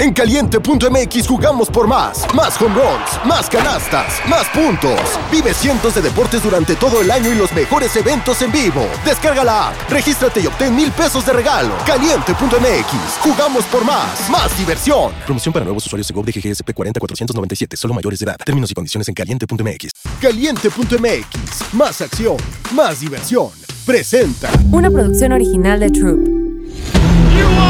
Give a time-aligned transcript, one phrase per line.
[0.00, 2.24] En caliente.mx jugamos por más.
[2.34, 4.98] Más home runs, más canastas, más puntos.
[5.30, 8.88] Vive cientos de deportes durante todo el año y los mejores eventos en vivo.
[9.04, 11.74] Descarga la app, regístrate y obtén mil pesos de regalo.
[11.86, 14.30] Caliente.mx, jugamos por más.
[14.30, 15.12] Más diversión.
[15.26, 18.36] Promoción para nuevos usuarios de GOV de GGSP 40497, solo mayores de edad.
[18.42, 19.90] Términos y condiciones en caliente.mx.
[20.18, 22.38] Caliente.mx, más acción,
[22.72, 23.50] más diversión.
[23.84, 24.50] Presenta.
[24.72, 27.69] Una producción original de Troop.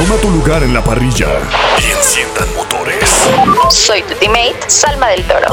[0.00, 1.28] Toma tu lugar en la parrilla
[1.78, 3.28] y enciendan motores.
[3.68, 5.48] Soy tu teammate, Salma del Toro.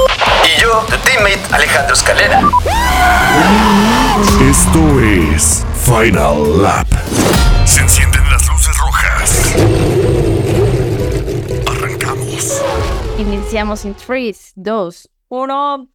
[0.46, 2.40] Y yo, tu teammate, Alejandro Escalera.
[4.50, 6.88] Esto es Final Lap.
[7.66, 9.54] Se encienden las luces rojas.
[11.70, 12.62] Arrancamos.
[13.18, 15.90] Iniciamos en 3, 2, 1.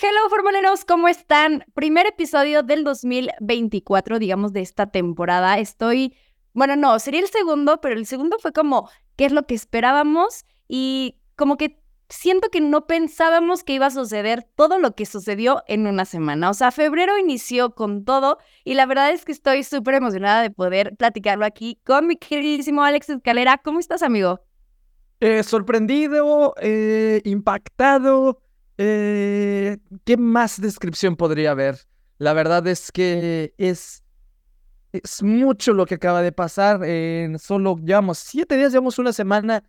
[0.00, 1.64] Hello, formuleros, ¿cómo están?
[1.74, 5.60] Primer episodio del 2024, digamos, de esta temporada.
[5.60, 6.16] Estoy,
[6.52, 10.44] bueno, no, sería el segundo, pero el segundo fue como, ¿qué es lo que esperábamos?
[10.68, 15.62] Y como que siento que no pensábamos que iba a suceder todo lo que sucedió
[15.66, 16.50] en una semana.
[16.50, 20.50] O sea, febrero inició con todo y la verdad es que estoy súper emocionada de
[20.50, 23.58] poder platicarlo aquí con mi queridísimo Alex Escalera.
[23.64, 24.40] ¿Cómo estás, amigo?
[25.20, 28.42] Eh, sorprendido, eh, impactado.
[28.76, 31.78] eh, ¿Qué más descripción podría haber?
[32.18, 34.01] La verdad es que es,
[34.92, 36.84] es mucho lo que acaba de pasar.
[36.84, 39.64] En solo llevamos siete días, llevamos una semana,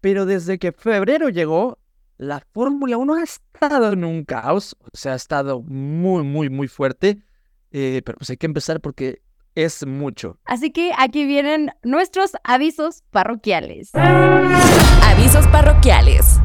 [0.00, 1.78] pero desde que febrero llegó,
[2.16, 4.76] la Fórmula 1 ha estado en un caos.
[4.80, 7.18] O sea, ha estado muy, muy, muy fuerte.
[7.72, 9.22] Eh, pero pues hay que empezar porque
[9.54, 10.38] es mucho.
[10.44, 13.90] Así que aquí vienen nuestros avisos parroquiales.
[13.94, 16.38] Avisos parroquiales.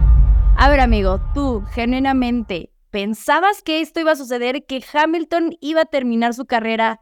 [0.56, 5.86] A ver, amigo, tú, genuinamente, ¿pensabas que esto iba a suceder, que Hamilton iba a
[5.86, 7.02] terminar su carrera?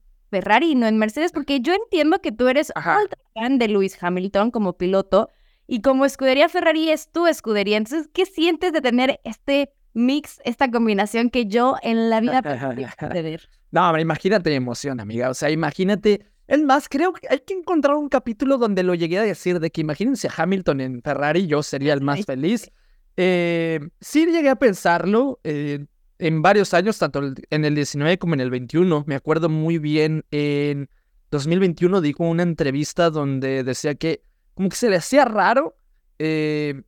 [0.31, 4.49] Ferrari, no en Mercedes, porque yo entiendo que tú eres ultra fan de Lewis Hamilton
[4.49, 5.29] como piloto
[5.67, 7.77] y como escudería Ferrari es tu escudería.
[7.77, 12.41] Entonces, ¿qué sientes de tener este mix, esta combinación que yo en la vida
[13.13, 13.49] ver?
[13.71, 15.29] No, imagínate mi emoción, amiga.
[15.29, 16.25] O sea, imagínate.
[16.47, 19.69] Es más, creo que hay que encontrar un capítulo donde lo llegué a decir de
[19.69, 22.71] que imagínense a Hamilton en Ferrari, yo sería el más feliz.
[23.15, 25.85] Eh, sí llegué a pensarlo eh,
[26.21, 29.03] en varios años, tanto en el 19 como en el 21.
[29.07, 30.87] Me acuerdo muy bien, en
[31.31, 34.23] 2021 dijo una entrevista donde decía que
[34.53, 35.75] como que se le hacía raro
[36.19, 36.83] eh,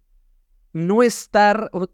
[0.71, 1.87] no estar, o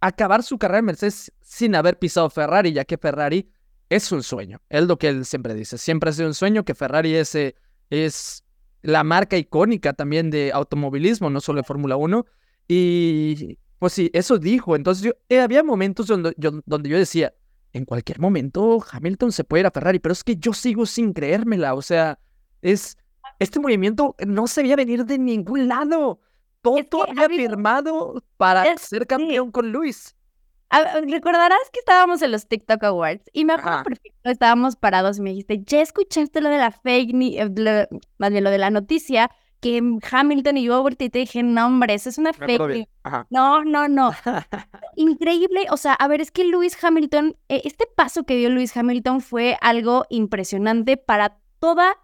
[0.00, 3.50] acabar su carrera en Mercedes sin haber pisado Ferrari, ya que Ferrari
[3.88, 4.60] es un sueño.
[4.68, 5.78] Es lo que él siempre dice.
[5.78, 7.54] Siempre ha sido un sueño que Ferrari es, eh,
[7.88, 8.44] es
[8.82, 12.26] la marca icónica también de automovilismo, no solo de Fórmula 1.
[12.68, 14.76] Y pues sí, eso dijo.
[14.76, 17.34] Entonces yo, eh, había momentos donde yo, donde yo decía,
[17.72, 21.12] en cualquier momento Hamilton se puede ir a Ferrari, pero es que yo sigo sin
[21.12, 21.74] creérmela.
[21.74, 22.20] O sea,
[22.60, 22.96] es
[23.40, 26.20] este movimiento no se veía venir de ningún lado.
[26.60, 30.14] Todo Es que ha había habido- firmado para Es- ser campeón con Luis.
[30.70, 33.82] Recordarás que estábamos en los TikTok Awards y me acuerdo Ajá.
[33.82, 37.50] perfecto, estábamos parados y me dijiste, ¿ya escuchaste lo de la fake ni eh,
[38.18, 39.28] más bien lo de la noticia
[39.62, 39.80] que
[40.10, 42.78] Hamilton y yo volteé y te dije, no hombre, eso es una fake bien.
[42.80, 42.88] news".
[43.04, 43.26] Ajá.
[43.30, 44.10] No, no, no.
[44.96, 48.76] Increíble, o sea, a ver, es que Lewis Hamilton, eh, este paso que dio Lewis
[48.76, 51.96] Hamilton fue algo impresionante para toda,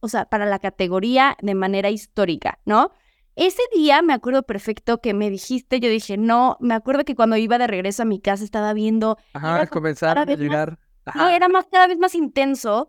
[0.00, 2.92] o sea, para la categoría de manera histórica, ¿no?
[3.36, 7.36] Ese día me acuerdo perfecto que me dijiste, yo dije, no, me acuerdo que cuando
[7.36, 10.78] iba de regreso a mi casa estaba viendo, Ajá, comenzar a más- llegar.
[11.06, 11.34] no, Ajá.
[11.36, 12.88] era más cada vez más intenso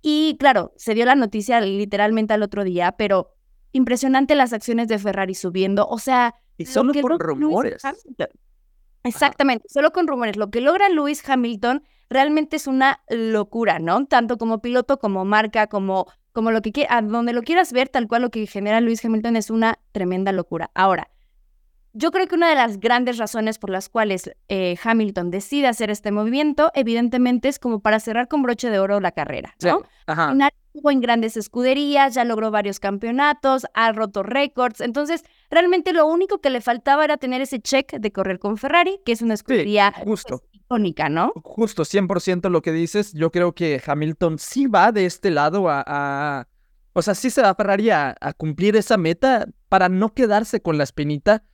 [0.00, 3.34] y claro, se dio la noticia literalmente al otro día, pero
[3.72, 7.82] impresionante las acciones de Ferrari subiendo, o sea, Y lo solo por Lewis rumores.
[9.04, 10.36] Exactamente, solo con rumores.
[10.36, 14.06] Lo que logra Lewis Hamilton realmente es una locura, ¿no?
[14.06, 18.06] Tanto como piloto, como marca, como, como lo que a donde lo quieras ver, tal
[18.06, 20.70] cual lo que genera Lewis Hamilton es una tremenda locura.
[20.74, 21.10] Ahora,
[21.92, 25.90] yo creo que una de las grandes razones por las cuales eh, Hamilton decide hacer
[25.90, 29.82] este movimiento, evidentemente, es como para cerrar con broche de oro la carrera, Sí, ¿no?
[30.06, 30.26] Ajá.
[30.28, 34.80] Al final estuvo en grandes escuderías, ya logró varios campeonatos, ha roto récords.
[34.80, 38.98] Entonces, realmente lo único que le faltaba era tener ese check de correr con Ferrari,
[39.04, 40.42] que es una escudería pues, justo.
[40.52, 41.32] icónica, ¿no?
[41.42, 43.12] Justo, 100% lo que dices.
[43.12, 46.48] Yo creo que Hamilton sí va de este lado a, a,
[46.94, 50.62] O sea, sí se va a Ferrari a, a cumplir esa meta para no quedarse
[50.62, 51.44] con la espinita.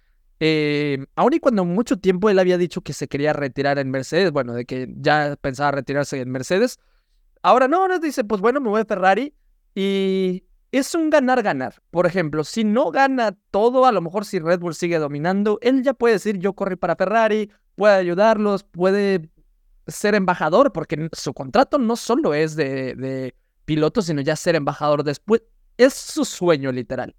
[0.40, 4.30] Eh, aun y cuando mucho tiempo él había dicho que se quería retirar en Mercedes,
[4.30, 6.78] bueno, de que ya pensaba retirarse en Mercedes.
[7.42, 9.34] Ahora no, nos dice, pues bueno, me voy a Ferrari
[9.74, 11.76] y es un ganar-ganar.
[11.90, 15.82] Por ejemplo, si no gana todo, a lo mejor si Red Bull sigue dominando, él
[15.82, 19.30] ya puede decir, yo corrí para Ferrari, puede ayudarlos, puede
[19.86, 25.04] ser embajador, porque su contrato no solo es de, de piloto, sino ya ser embajador
[25.04, 25.42] después.
[25.76, 27.14] Es su sueño, literal.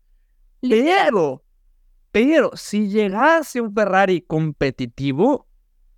[0.61, 1.43] Pero,
[2.11, 5.47] pero, si llegase un Ferrari competitivo,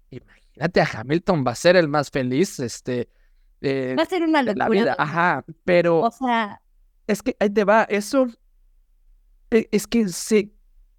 [0.09, 3.09] imagínate a Hamilton, va a ser el más feliz, este...
[3.61, 4.81] eh, Va a ser una de la locura.
[4.81, 4.95] vida.
[4.97, 6.61] Ajá, pero O sea,
[7.07, 8.27] es que ahí te va, eso
[9.49, 10.51] e- es que se,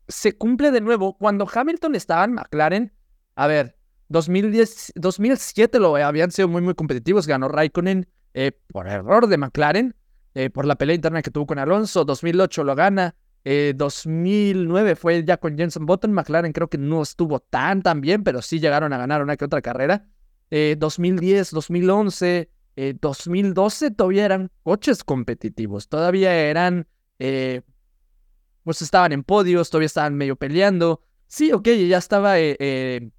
[0.09, 1.17] se cumple de nuevo.
[1.19, 2.93] Cuando Hamilton estaba en McLaren,
[3.37, 3.77] a ver,
[4.09, 7.27] 2010, 2007 lo habían sido muy, muy competitivos.
[7.27, 9.95] Ganó Raikkonen eh, por error de McLaren,
[10.35, 12.05] eh, por la pelea interna que tuvo con Alonso.
[12.05, 13.15] 2008 lo gana.
[13.45, 16.13] Eh, 2009 fue ya con Jenson Button.
[16.13, 19.45] McLaren creo que no estuvo tan, tan bien, pero sí llegaron a ganar una que
[19.45, 20.07] otra carrera.
[20.51, 25.89] Eh, 2010, 2011, eh, 2012 todavía eran coches competitivos.
[25.89, 26.87] Todavía eran,
[27.19, 27.63] eh,
[28.65, 31.03] pues estaban en podios, todavía estaban medio peleando.
[31.27, 33.11] Sí, ok, ya estaba, eh, eh,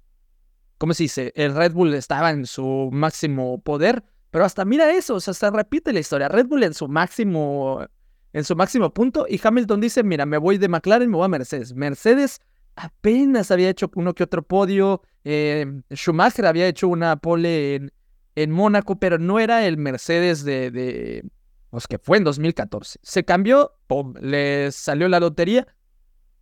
[0.78, 1.32] ¿cómo se dice?
[1.34, 5.50] El Red Bull estaba en su máximo poder, pero hasta mira eso, o sea, se
[5.50, 6.28] repite la historia.
[6.28, 7.84] Red Bull en su máximo,
[8.34, 11.28] en su máximo punto y Hamilton dice, mira, me voy de McLaren, me voy a
[11.28, 11.72] Mercedes.
[11.74, 12.40] Mercedes
[12.74, 15.02] apenas había hecho uno que otro podio.
[15.22, 15.64] eh,
[15.94, 17.92] Schumacher había hecho una pole en,
[18.34, 21.24] en Mónaco, pero no era el Mercedes de, de
[21.70, 22.98] pues que fue en 2014.
[23.02, 25.66] Se cambió, pum, le salió la lotería.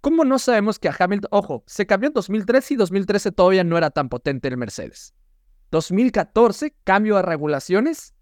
[0.01, 3.77] ¿Cómo no sabemos que a Hamilton, ojo, se cambió en 2013 y 2013 todavía no
[3.77, 5.15] era tan potente el Mercedes.
[5.71, 8.15] 2014, cambio de regulaciones,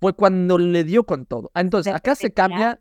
[0.00, 1.50] fue cuando le dio con todo.
[1.54, 2.80] Ah, Entonces, acá se cambia,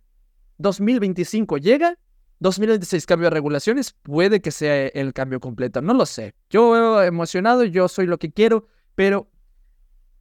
[0.57, 1.98] 2025 llega,
[2.39, 6.36] 2026 cambio de regulaciones, puede que sea el cambio completo, no lo sé.
[6.50, 9.30] Yo emocionado, yo soy lo que quiero, pero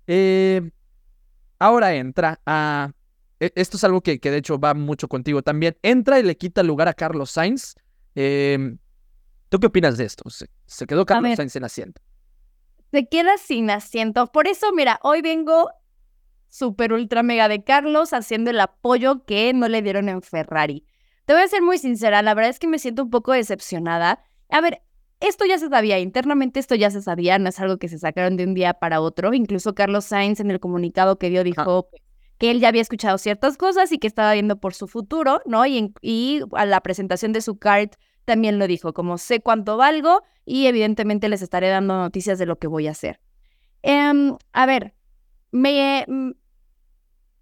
[0.06, 0.70] eh,
[1.58, 2.92] ahora entra a...
[3.40, 5.76] e- Esto es algo que, que de hecho va mucho contigo también.
[5.82, 7.74] Entra y le quita lugar a Carlos Sainz.
[8.14, 8.76] Eh,
[9.48, 10.28] ¿Tú qué opinas de esto?
[10.30, 11.36] Se, se quedó Carlos.
[11.36, 12.00] Sainz en asiento.
[12.90, 14.26] se queda sin asiento.
[14.28, 15.70] Por eso, mira, hoy vengo
[16.48, 20.84] súper ultra mega de Carlos haciendo el apoyo que no le dieron en Ferrari.
[21.24, 24.22] Te voy a ser muy sincera, la verdad es que me siento un poco decepcionada.
[24.50, 24.82] A ver,
[25.20, 28.36] esto ya se sabía, internamente esto ya se sabía, no es algo que se sacaron
[28.36, 29.32] de un día para otro.
[29.34, 31.88] Incluso Carlos Sainz en el comunicado que dio dijo
[32.38, 35.64] que él ya había escuchado ciertas cosas y que estaba viendo por su futuro, ¿no?
[35.66, 37.90] Y, en- y a la presentación de su card
[38.26, 42.56] también lo dijo, como sé cuánto valgo y evidentemente les estaré dando noticias de lo
[42.58, 43.20] que voy a hacer.
[43.82, 44.94] Em, a ver,
[45.56, 46.30] me mm,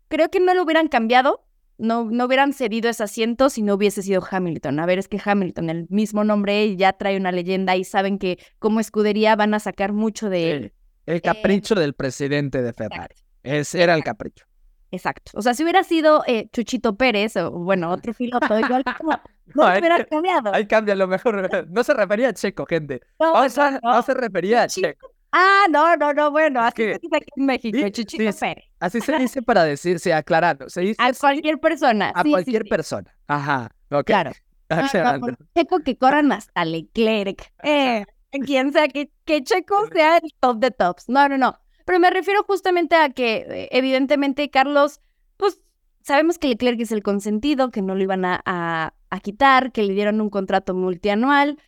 [0.09, 1.45] creo que no lo hubieran cambiado,
[1.77, 4.79] no, no hubieran cedido ese asiento si no hubiese sido Hamilton.
[4.79, 8.39] A ver, es que Hamilton, el mismo nombre, ya trae una leyenda y saben que
[8.59, 10.73] como escudería van a sacar mucho de él.
[11.07, 13.17] El capricho del presidente de Ferrari.
[13.43, 14.47] Ese era el capricho.
[14.91, 15.33] Exacto.
[15.35, 19.21] O sea, si hubiera sido eh, Chuchito Pérez o, bueno, otro piloto, igual no,
[19.55, 20.55] no No, hubiera cambiado.
[20.55, 21.51] Ahí cambia lo mejor.
[21.69, 23.01] No se refería a Checo, gente.
[23.19, 25.14] No, no, no, se refería a Checo.
[25.37, 28.65] Ah, no, no, no, bueno, así se dice aquí en México, Sí, Chuchito sí, Pérez.
[28.79, 30.69] Así se dice para decirse, aclarando.
[30.69, 32.11] Se dice A así cualquier persona.
[32.15, 33.17] a sí, sí, cualquier sí, persona.
[33.27, 33.71] Ajá.
[33.91, 34.05] Ok.
[34.07, 34.31] Claro.
[34.71, 37.53] No, con Checo que corran hasta Leclerc.
[37.63, 38.05] Eh,
[38.47, 41.09] quien sea, que, que Checo sea el top de tops.
[41.09, 41.59] No, no, no.
[41.85, 45.01] Pero me refiero justamente a que, eh, evidentemente, Carlos,
[45.37, 45.61] pues
[46.03, 49.83] sabemos que Leclerc es el consentido, que no lo iban a, a- a quitar, que
[49.83, 51.59] le dieron un contrato multianual.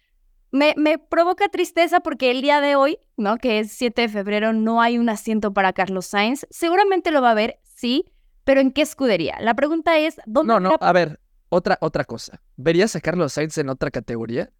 [0.53, 3.37] Me, me provoca tristeza porque el día de hoy, ¿no?
[3.37, 6.47] Que es 7 de febrero, no hay un asiento para Carlos Sainz.
[6.51, 8.05] Seguramente lo va a haber, sí,
[8.45, 9.37] pero ¿en qué escudería?
[9.41, 12.41] La pregunta es, ¿dónde No, no, a ver, otra, otra cosa.
[12.57, 14.51] ¿Verías a Carlos Sainz en otra categoría?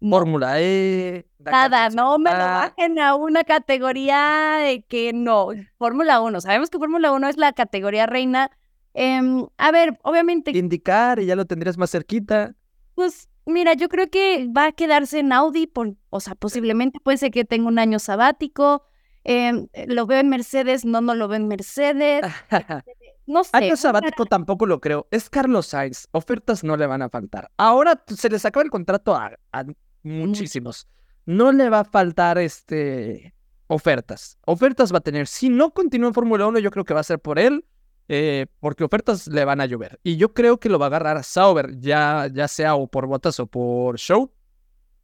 [0.00, 1.26] Fórmula E.
[1.38, 5.48] Nada, no me lo bajen a una categoría de que no.
[5.78, 8.50] Fórmula 1, sabemos que Fórmula 1 es la categoría reina.
[8.92, 12.54] Em, a ver, obviamente, Indicar y ya lo tendrías más cerquita.
[12.94, 17.18] pues mira, yo creo que va a quedarse en Audi, por, o sea, posiblemente puede
[17.18, 18.84] ser que tenga un año sabático.
[19.24, 22.22] Em, lo veo en Mercedes, no, no lo veo en Mercedes.
[23.26, 23.50] No sé.
[23.54, 25.08] Año sabático tampoco lo creo.
[25.10, 26.08] Es Carlos Sainz.
[26.12, 27.50] Ofertas no le van a faltar.
[27.56, 29.64] Ahora se les acaba el contrato a, a
[30.02, 30.88] muchísimos.
[31.24, 33.34] No le va a faltar este
[33.66, 34.38] ofertas.
[34.44, 35.26] Ofertas va a tener.
[35.26, 37.64] Si no continúa en Fórmula 1, yo creo que va a ser por él.
[38.08, 39.98] Eh, porque ofertas le van a llover.
[40.02, 43.40] Y yo creo que lo va a agarrar Sauber, ya, ya sea o por botas
[43.40, 44.32] o por show.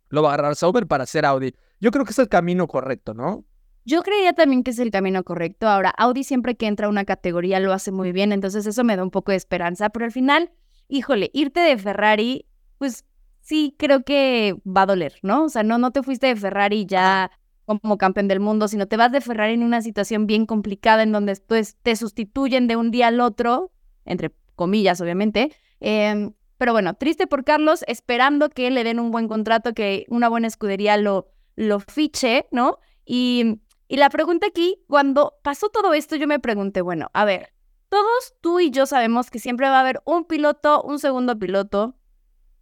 [0.08, 1.54] Lo va a agarrar Sauber para hacer Audi.
[1.80, 3.44] Yo creo que es el camino correcto, ¿no?
[3.84, 5.68] Yo creía también que es el camino correcto.
[5.68, 8.96] Ahora, Audi siempre que entra a una categoría lo hace muy bien, entonces eso me
[8.96, 10.50] da un poco de esperanza, pero al final,
[10.88, 12.46] híjole, irte de Ferrari,
[12.78, 13.04] pues
[13.40, 15.44] sí creo que va a doler, ¿no?
[15.44, 17.30] O sea, no, no te fuiste de Ferrari ya
[17.78, 21.12] como campeón del mundo, sino te vas de Ferrari en una situación bien complicada en
[21.12, 23.70] donde pues, te sustituyen de un día al otro,
[24.04, 25.52] entre comillas, obviamente.
[25.80, 30.28] Em, pero bueno, triste por Carlos, esperando que le den un buen contrato, que una
[30.28, 32.78] buena escudería lo, lo fiche, ¿no?
[33.04, 37.52] Y, y la pregunta aquí, cuando pasó todo esto, yo me pregunté, bueno, a ver,
[37.88, 41.96] todos tú y yo sabemos que siempre va a haber un piloto, un segundo piloto.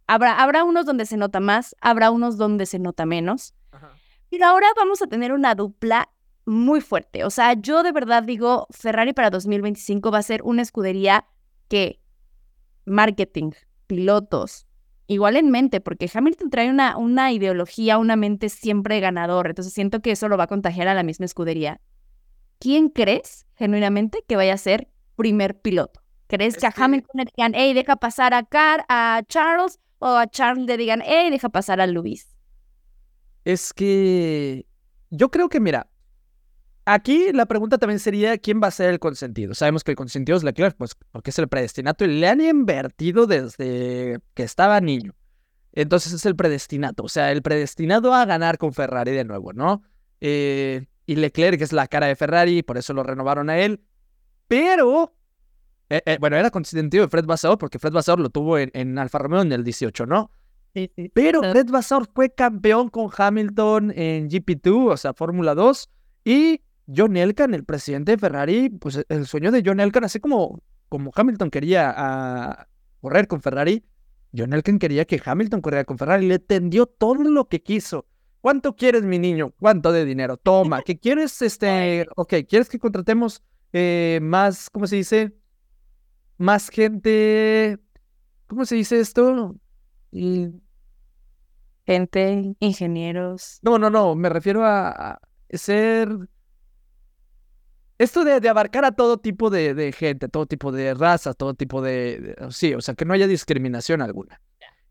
[0.07, 3.53] Habrá, habrá unos donde se nota más, habrá unos donde se nota menos.
[4.29, 6.09] Pero ahora vamos a tener una dupla
[6.45, 7.23] muy fuerte.
[7.23, 11.25] O sea, yo de verdad digo, Ferrari para 2025 va a ser una escudería
[11.67, 11.99] que
[12.85, 13.51] marketing,
[13.87, 14.65] pilotos,
[15.07, 19.47] igual en mente, porque Hamilton trae una, una ideología, una mente siempre ganador.
[19.47, 21.81] Entonces siento que eso lo va a contagiar a la misma escudería.
[22.59, 26.01] ¿Quién crees genuinamente que vaya a ser primer piloto?
[26.27, 30.27] ¿Crees que a Hamilton le digan, hey, deja pasar a Car, a Charles, o a
[30.27, 32.38] Charles le digan, hey, deja pasar a Luis?
[33.49, 34.67] Es que
[35.09, 35.89] yo creo que, mira,
[36.85, 39.55] aquí la pregunta también sería quién va a ser el consentido.
[39.55, 43.25] Sabemos que el consentido es Leclerc, pues porque es el predestinato y le han invertido
[43.25, 45.15] desde que estaba niño.
[45.71, 49.81] Entonces es el predestinato, o sea, el predestinado a ganar con Ferrari de nuevo, ¿no?
[50.21, 53.81] Eh, y Leclerc es la cara de Ferrari, por eso lo renovaron a él.
[54.47, 55.15] Pero,
[55.89, 58.99] eh, eh, bueno, era consentido de Fred Vasseur, porque Fred Vasseur lo tuvo en, en
[58.99, 60.29] Alfa Romeo en el 18, ¿no?
[61.13, 65.89] Pero Fred Vasseur fue campeón con Hamilton en GP2, o sea, Fórmula 2.
[66.25, 66.61] Y
[66.93, 71.11] John Elkan, el presidente de Ferrari, pues el sueño de John Elkan, así como, como
[71.13, 72.67] Hamilton quería
[73.01, 73.83] correr con Ferrari,
[74.35, 76.27] John Elkan quería que Hamilton corriera con Ferrari.
[76.27, 78.05] Le tendió todo lo que quiso.
[78.41, 79.53] ¿Cuánto quieres, mi niño?
[79.59, 80.37] ¿Cuánto de dinero?
[80.37, 80.81] Toma.
[80.81, 81.41] ¿Qué quieres?
[81.41, 85.33] Este, ok, ¿quieres que contratemos eh, más, ¿cómo se dice?
[86.37, 87.77] Más gente.
[88.47, 89.55] ¿Cómo se dice esto?
[90.11, 90.61] Gente,
[92.59, 93.59] ingenieros.
[93.61, 96.09] No, no, no, me refiero a, ser...
[97.97, 102.33] Esto de, abarcar a todo tipo de, gente, todo tipo de raza, todo tipo de,
[102.49, 104.39] Sí, o sea, que no haya discriminación alguna.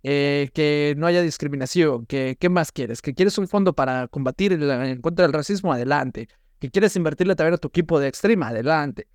[0.02, 4.52] Eh, que no haya discriminación, que qué más quieres, que quieres un fondo para combatir
[4.52, 9.08] en contra del racismo, adelante, que quieres invertirle también a tu equipo de extrema, adelante.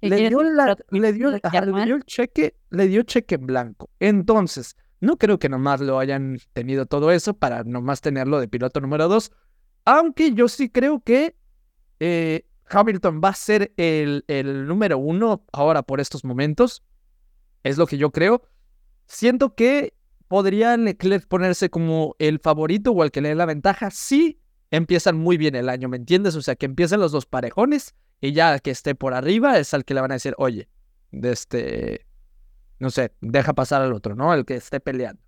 [0.00, 3.88] Le dio, le dio el cheque, le dio cheque en blanco.
[4.00, 8.80] Entonces, no creo que nomás lo hayan tenido todo eso para nomás tenerlo de piloto
[8.80, 9.32] número dos.
[9.84, 11.34] Aunque yo sí creo que
[11.98, 16.84] eh, Hamilton va a ser el, el número uno ahora por estos momentos.
[17.64, 18.42] Es lo que yo creo.
[19.08, 19.92] Siento que
[20.28, 20.76] podría
[21.28, 24.40] ponerse como el favorito o el que le dé la ventaja si
[24.70, 26.36] empiezan muy bien el año, ¿me entiendes?
[26.36, 29.84] O sea, que empiecen los dos parejones y ya que esté por arriba es al
[29.84, 30.68] que le van a decir, oye,
[31.10, 32.06] de este,
[32.82, 34.34] no sé, deja pasar al otro, ¿no?
[34.34, 35.22] El que esté peleando.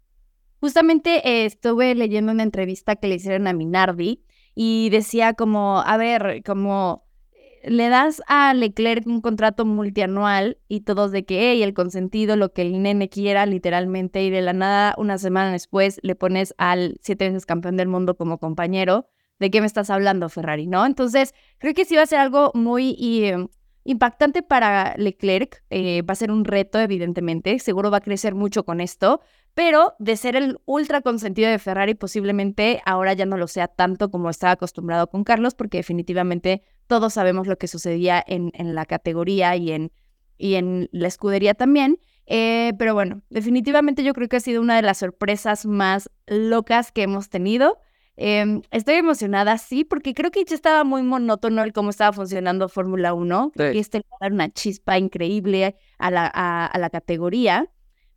[0.61, 4.25] Justamente eh, estuve leyendo una entrevista que le hicieron a Minardi
[4.56, 10.80] y decía como, a ver, como eh, le das a Leclerc un contrato multianual y
[10.80, 14.52] todos de que, hey, el consentido, lo que el nene quiera, literalmente, y de la
[14.52, 19.06] nada, una semana después, le pones al siete veces campeón del mundo como compañero.
[19.38, 20.66] ¿De qué me estás hablando, Ferrari?
[20.66, 20.84] ¿No?
[20.87, 23.46] Entonces, creo que sí va a ser algo muy em,
[23.84, 28.64] Impactante para Leclerc, eh, va a ser un reto, evidentemente, seguro va a crecer mucho
[28.64, 29.20] con esto,
[29.52, 34.10] pero de ser el ultra consentido de Ferrari, posiblemente ahora ya no lo sea tanto
[34.10, 38.86] como estaba acostumbrado con Carlos, porque definitivamente todos sabemos lo que sucedía en, en la
[38.86, 39.92] categoría y en,
[40.38, 41.98] y en la escudería también.
[42.26, 46.90] Eh, pero bueno, definitivamente yo creo que ha sido una de las sorpresas más locas
[46.90, 47.78] que hemos tenido.
[48.16, 52.68] Em, estoy emocionada, sí, porque creo que ya estaba muy monótono el cómo estaba funcionando
[52.68, 56.90] Fórmula 1 y este le va a dar una chispa increíble a la, a, la
[56.90, 57.68] categoría.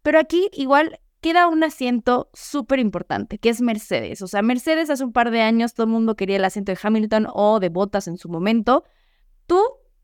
[0.04, 4.22] Pero aquí igual queda un asiento súper importante, que es Mercedes.
[4.22, 6.80] O sea, Mercedes hace un par de años todo el mundo quería el asiento de
[6.82, 8.84] Hamilton o de Bottas en su momento.
[9.48, 9.60] ¿Tú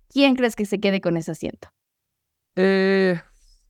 [0.10, 1.70] quién crees que se quede con ese asiento?
[2.56, 3.22] Eh,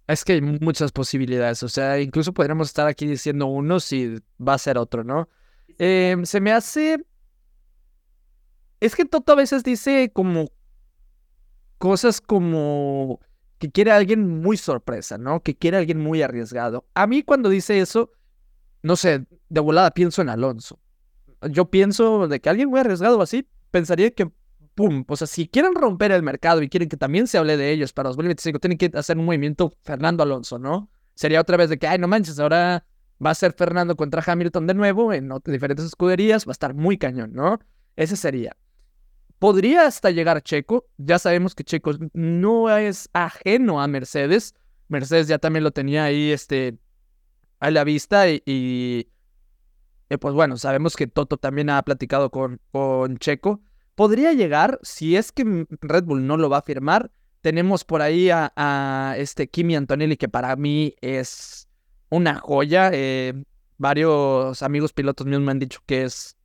[0.07, 1.63] es que hay muchas posibilidades.
[1.63, 5.27] O sea, incluso podríamos estar aquí diciendo uno si va a ser otro, ¿no?
[5.77, 7.05] Em, se me hace.
[8.79, 10.49] Es que Toto a veces dice como
[11.77, 13.19] cosas como
[13.57, 15.41] que quiere a alguien muy sorpresa, ¿no?
[15.41, 16.85] Que quiere a alguien muy arriesgado.
[16.93, 18.11] A mí cuando dice eso,
[18.81, 20.79] no sé, de volada pienso en Alonso.
[21.49, 24.29] Yo pienso de que alguien muy arriesgado así, pensaría que,
[24.75, 27.71] pum, o sea, si quieren romper el mercado y quieren que también se hable de
[27.71, 30.89] ellos para 2025, tienen que hacer un movimiento Fernando Alonso, ¿no?
[31.15, 32.85] Sería otra vez de que, ay, no manches, ahora
[33.23, 36.47] Va a ser Fernando contra Hamilton de nuevo en diferentes escuderías.
[36.47, 37.59] Va a estar muy cañón, ¿no?
[37.95, 38.55] Ese sería.
[39.39, 40.87] Podría hasta llegar Checo.
[40.97, 44.55] Ya sabemos que Checo no es ajeno a Mercedes.
[44.87, 46.77] Mercedes ya también lo tenía ahí este,
[47.59, 49.09] a la vista y,
[50.19, 53.61] pues bueno, sabemos que Toto también ha platicado con, con Checo.
[53.95, 58.29] Podría llegar, si es que Red Bull no lo va a firmar, tenemos por ahí
[58.29, 61.67] a, a este Kimi Antonelli, que para mí es
[62.15, 62.91] una joya.
[62.93, 63.33] Eh,
[63.77, 66.37] varios amigos pilotos míos me han dicho que es,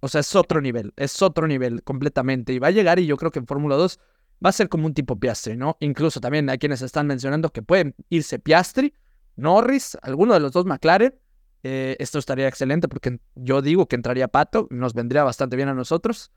[0.00, 2.52] o sea, es otro nivel, es otro nivel completamente.
[2.52, 3.98] Y va a llegar y yo creo que en Fórmula 2
[4.44, 5.76] va a ser como un tipo Piastri, ¿no?
[5.80, 8.94] Incluso también hay quienes están mencionando que pueden irse Piastri,
[9.36, 11.14] Norris, alguno de los dos McLaren.
[11.62, 15.74] Eh, esto estaría excelente porque yo digo que entraría Pato, nos vendría bastante bien a
[15.74, 16.30] nosotros.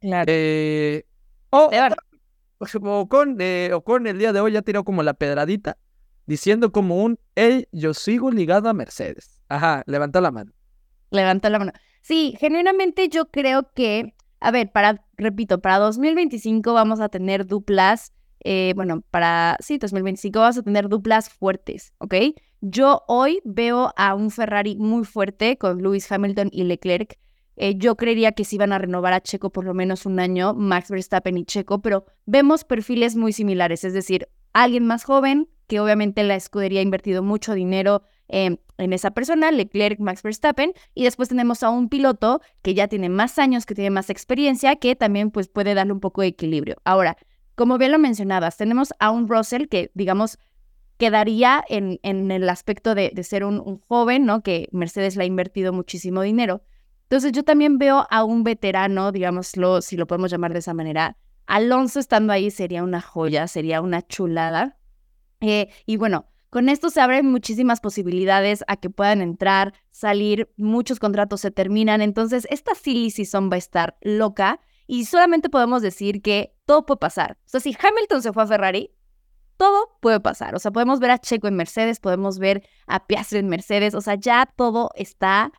[0.00, 0.26] Claro.
[0.28, 1.06] Eh,
[1.50, 1.70] o,
[2.58, 5.78] o, con, eh, o con el día de hoy ya tiró como la pedradita,
[6.26, 9.40] diciendo como un, hey, yo sigo ligado a Mercedes.
[9.48, 10.52] Ajá, levanta la mano.
[11.10, 11.72] Levanta la mano.
[12.02, 18.12] Sí, genuinamente yo creo que, a ver, para, repito, para 2025 vamos a tener duplas,
[18.44, 22.14] eh, bueno, para, sí, 2025 vamos a tener duplas fuertes, ¿ok?
[22.60, 27.18] Yo hoy veo a un Ferrari muy fuerte con Lewis Hamilton y Leclerc.
[27.56, 30.52] Eh, yo creería que sí van a renovar a Checo por lo menos un año,
[30.54, 35.80] Max Verstappen y Checo, pero vemos perfiles muy similares, es decir, alguien más joven, que
[35.80, 41.04] obviamente la escudería ha invertido mucho dinero eh, en esa persona, Leclerc, Max Verstappen, y
[41.04, 44.96] después tenemos a un piloto que ya tiene más años, que tiene más experiencia, que
[44.96, 46.76] también pues puede darle un poco de equilibrio.
[46.84, 47.16] Ahora,
[47.54, 50.38] como bien lo mencionabas, tenemos a un Russell que, digamos,
[50.98, 54.42] quedaría en, en el aspecto de, ser un, un, joven, ¿no?
[54.42, 56.62] Que Mercedes le ha invertido muchísimo dinero.
[57.04, 61.16] Entonces yo también veo a un veterano, digámoslo, si lo podemos llamar de esa manera.
[61.46, 64.76] Alonso estando ahí sería una joya, sería una chulada.
[65.40, 70.98] Eh, y bueno, con esto se abren muchísimas posibilidades a que puedan entrar, salir, muchos
[70.98, 76.22] contratos se terminan, entonces esta silly season va a estar loca y solamente podemos decir
[76.22, 77.38] que todo puede pasar.
[77.44, 78.92] O sea, si Hamilton se fue a Ferrari,
[79.56, 80.54] todo puede pasar.
[80.54, 84.00] O sea, podemos ver a Checo en Mercedes, podemos ver a Piastri en Mercedes, o
[84.00, 85.52] sea, ya todo está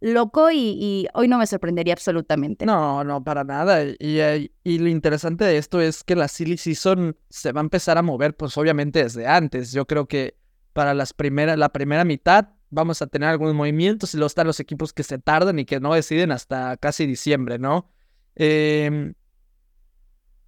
[0.00, 2.66] loco y, hoy no me sorprendería absolutamente.
[2.66, 3.84] No, no, para nada.
[3.84, 7.98] Y, y, lo interesante de esto es que la silly season se va a empezar
[7.98, 9.72] a mover, pues obviamente desde antes.
[9.72, 10.36] Yo creo que
[10.72, 14.60] para las primeras, la primera mitad vamos a tener algunos movimientos y luego están los
[14.60, 17.90] equipos que se tardan y que no deciden hasta casi diciembre, ¿no?
[18.36, 19.12] Eh,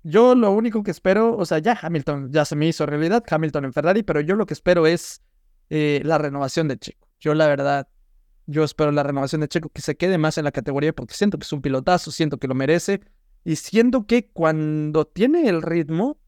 [0.05, 3.67] yo lo único que espero, o sea, ya Hamilton ya se me hizo realidad, Hamilton
[3.67, 5.23] en Ferrari, pero yo lo que espero es
[5.71, 7.09] eh, la renovación de Chico.
[7.21, 7.89] Yo la verdad
[8.47, 11.39] yo espero la renovación de Checo que se quede más en la categoría porque siento
[11.39, 13.01] que es un pilotazo, siento que lo merece
[13.45, 16.19] y siento que cuando tiene el ritmo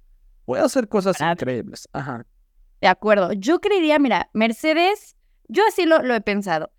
[0.45, 1.89] puede hacer cosas increíbles.
[1.93, 2.27] Ajá.
[2.81, 3.33] De acuerdo.
[3.33, 5.17] Yo creería, mira, Mercedes,
[5.49, 6.71] yo así lo, lo he pensado.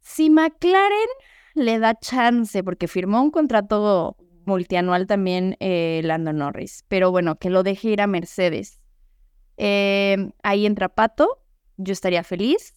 [0.00, 1.08] Si McLaren
[1.54, 7.50] le da chance, porque firmó un contrato multianual también eh, Lando Norris, pero bueno, que
[7.50, 8.80] lo deje ir a Mercedes.
[9.56, 11.42] Eh, ahí entra Pato,
[11.76, 12.75] yo estaría feliz.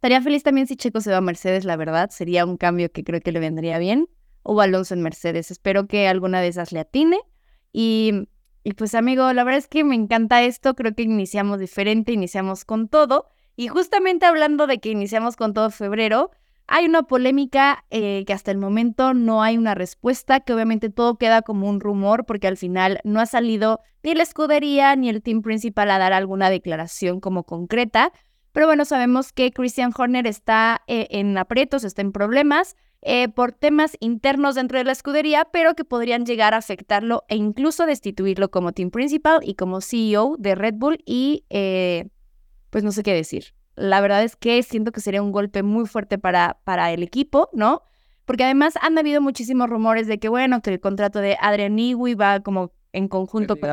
[0.00, 2.08] Estaría feliz también si Checo se va a Mercedes, la verdad.
[2.08, 4.08] Sería un cambio que creo que le vendría bien.
[4.42, 5.50] O Alonso en Mercedes.
[5.50, 7.20] Espero que alguna de esas le atine.
[7.70, 8.26] Y,
[8.64, 10.74] y pues amigo, la verdad es que me encanta esto.
[10.74, 13.26] Creo que iniciamos diferente, iniciamos con todo.
[13.56, 16.30] Y justamente hablando de que iniciamos con todo febrero,
[16.66, 21.18] hay una polémica eh, que hasta el momento no hay una respuesta, que obviamente todo
[21.18, 25.20] queda como un rumor porque al final no ha salido ni la escudería ni el
[25.20, 28.12] team principal a dar alguna declaración como concreta.
[28.52, 33.52] Pero bueno, sabemos que Christian Horner está eh, en aprietos, está en problemas eh, por
[33.52, 38.50] temas internos dentro de la escudería, pero que podrían llegar a afectarlo e incluso destituirlo
[38.50, 42.08] como team principal y como CEO de Red Bull y eh,
[42.68, 43.54] pues no sé qué decir.
[43.74, 47.48] La verdad es que siento que sería un golpe muy fuerte para, para el equipo,
[47.54, 47.82] ¿no?
[48.26, 52.14] Porque además han habido muchísimos rumores de que, bueno, que el contrato de Adrian Newey
[52.14, 53.70] va como en conjunto con,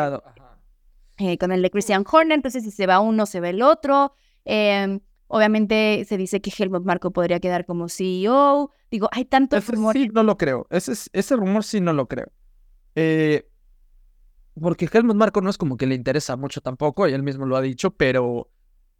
[1.17, 4.13] eh, con el de Christian Horner, entonces si se va uno, se va el otro.
[4.47, 8.71] Eh, obviamente se dice que Helmut Marco podría quedar como CEO.
[8.89, 10.01] Digo, hay tantos ese rumores.
[10.01, 10.67] Sí, no lo creo.
[10.69, 12.31] Ese, ese rumor sí no lo creo.
[12.95, 13.47] Eh,
[14.59, 17.57] porque Helmut Marco no es como que le interesa mucho tampoco, y él mismo lo
[17.57, 18.49] ha dicho, pero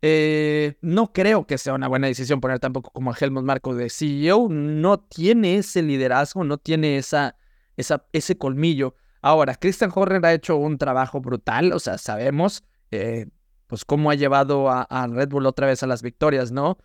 [0.02, 3.90] eh, no creo que sea una buena decisión poner tampoco como a Helmut Marco de
[3.90, 4.50] CEO.
[4.50, 7.38] No tiene ese liderazgo, no tiene esa,
[7.78, 8.96] esa, ese colmillo.
[9.22, 13.28] Ahora, Christian Horner ha hecho un trabajo brutal, o sea, sabemos, eh,
[13.68, 16.78] pues cómo ha llevado a, Red Bull otra vez a las victorias, ¿no?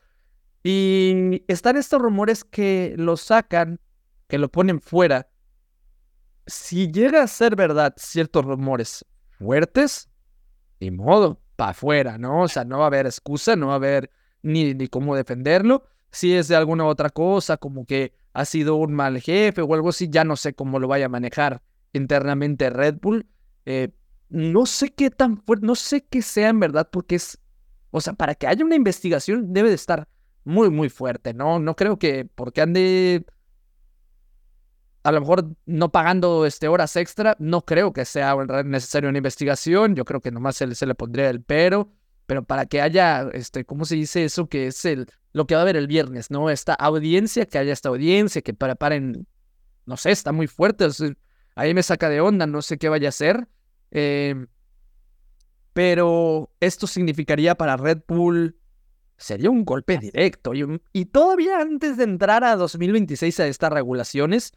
[0.64, 3.80] Y están estos rumores que lo sacan,
[4.28, 5.28] que lo ponen fuera.
[6.46, 9.04] Si llega a ser verdad ciertos rumores
[9.38, 10.08] fuertes,
[10.80, 12.42] ni modo, para afuera, ¿no?
[12.42, 14.10] O sea, no va a haber excusa, no va a haber
[14.42, 15.84] ni, ni cómo defenderlo.
[16.10, 19.90] Si es de alguna otra cosa, como que ha sido un mal jefe o algo
[19.90, 23.26] así, ya no sé cómo lo vaya a manejar internamente Red Bull.
[23.64, 23.90] Eh,
[24.32, 27.38] no sé qué tan fuerte, no sé qué sea en verdad, porque es
[27.90, 30.08] O sea, para que haya una investigación debe de estar
[30.44, 31.58] muy, muy fuerte, ¿no?
[31.58, 33.26] No creo que porque ande
[35.02, 39.94] a lo mejor no pagando este, horas extra, no creo que sea necesario una investigación,
[39.96, 41.92] yo creo que nomás se, se le pondría el pero,
[42.26, 44.48] pero para que haya, este, ¿cómo se dice eso?
[44.48, 46.50] Que es el, lo que va a haber el viernes, ¿no?
[46.50, 49.26] Esta audiencia, que haya esta audiencia, que preparen,
[49.86, 50.86] no sé, está muy fuerte,
[51.56, 53.48] ahí me saca de onda, no sé qué vaya a hacer,
[53.92, 54.46] em,
[55.72, 58.58] pero esto significaría para Red Bull,
[59.16, 64.52] sería un golpe directo, y, y todavía antes de entrar a 2026 a estas regulaciones,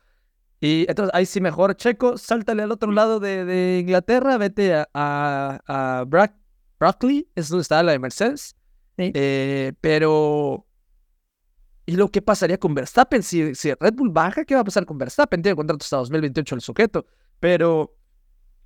[0.60, 6.06] y entonces ahí sí mejor, Checo, sáltale al otro lado de, Inglaterra, vete a, a,
[6.80, 8.56] Brockley, es donde está la de Mercedes.
[8.98, 10.66] Eh, pero,
[11.86, 13.22] ¿y lo que pasaría con Verstappen?
[13.22, 15.42] Si, si Red Bull baja, ¿qué va a pasar con Verstappen?
[15.42, 17.06] Tiene contrato hasta 2028 el sujeto,
[17.40, 17.96] pero...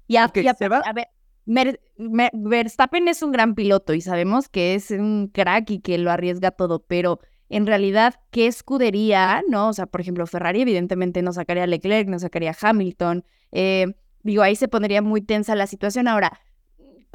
[0.09, 0.79] Ya, se va.
[0.79, 1.07] A ver,
[2.33, 6.51] Verstappen es un gran piloto y sabemos que es un crack y que lo arriesga
[6.51, 9.69] todo, pero en realidad qué escudería, ¿no?
[9.69, 13.23] O sea, por ejemplo, Ferrari evidentemente no sacaría a Leclerc, no sacaría a Hamilton.
[13.51, 13.93] Eh,
[14.23, 16.07] digo, ahí se pondría muy tensa la situación.
[16.07, 16.39] Ahora,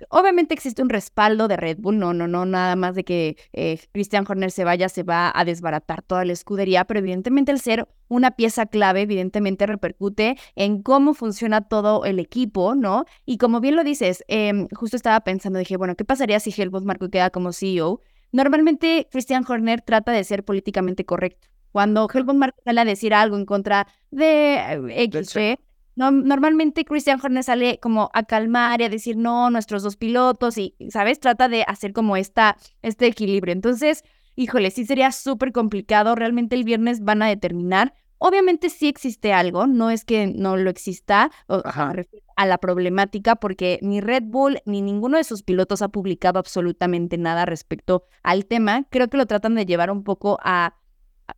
[0.09, 3.79] obviamente existe un respaldo de Red Bull, no, no, no, nada más de que eh,
[3.93, 7.89] Christian Horner se vaya, se va a desbaratar toda la escudería, pero evidentemente el ser
[8.09, 13.05] una pieza clave, evidentemente repercute en cómo funciona todo el equipo, ¿no?
[13.25, 16.85] Y como bien lo dices, em, justo estaba pensando, dije, bueno, ¿qué pasaría si Helmut
[16.85, 18.01] Marko queda como CEO?
[18.33, 21.49] Normalmente Christian Horner trata de ser políticamente correcto.
[21.73, 25.61] Cuando Helmut Marko sale a decir algo en contra de eh, XP,
[25.97, 30.59] no, normalmente Christian Horner sale como a calmar y a decir no, nuestros dos pilotos
[30.59, 31.21] y, ¿sabes?
[31.21, 33.53] Trata de hacer como esta, este equilibrio.
[33.53, 34.03] Entonces,
[34.35, 36.15] híjole, sí sería súper complicado.
[36.15, 37.95] Realmente el viernes van a determinar.
[38.19, 44.01] Obviamente sí existe algo, no es que no lo exista, a la problemática porque ni
[44.01, 48.87] Red Bull ni ninguno de sus pilotos ha publicado absolutamente nada respecto al tema.
[48.91, 50.77] Creo que lo tratan de llevar un poco a,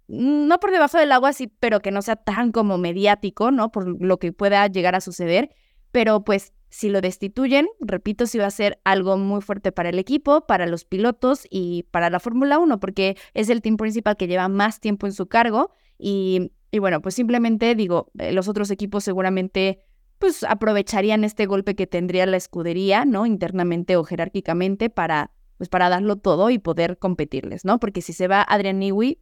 [0.09, 3.70] no por debajo del agua, sí, pero que no sea tan como mediático, ¿no?
[3.70, 5.51] Por lo que pueda llegar a suceder.
[5.92, 9.99] Pero pues si lo destituyen, repito, sí va a ser algo muy fuerte para el
[9.99, 14.27] equipo, para los pilotos y para la Fórmula 1, porque es el team principal que
[14.27, 15.70] lleva más tiempo en su cargo.
[15.99, 19.81] Y, y bueno, pues simplemente digo, eh, los otros equipos seguramente
[20.18, 23.27] pues aprovecharían este golpe que tendría la escudería, ¿no?
[23.27, 27.79] Internamente o jerárquicamente para, pues para darlo todo y poder competirles, ¿no?
[27.79, 29.20] Porque si se va Adrian Newey,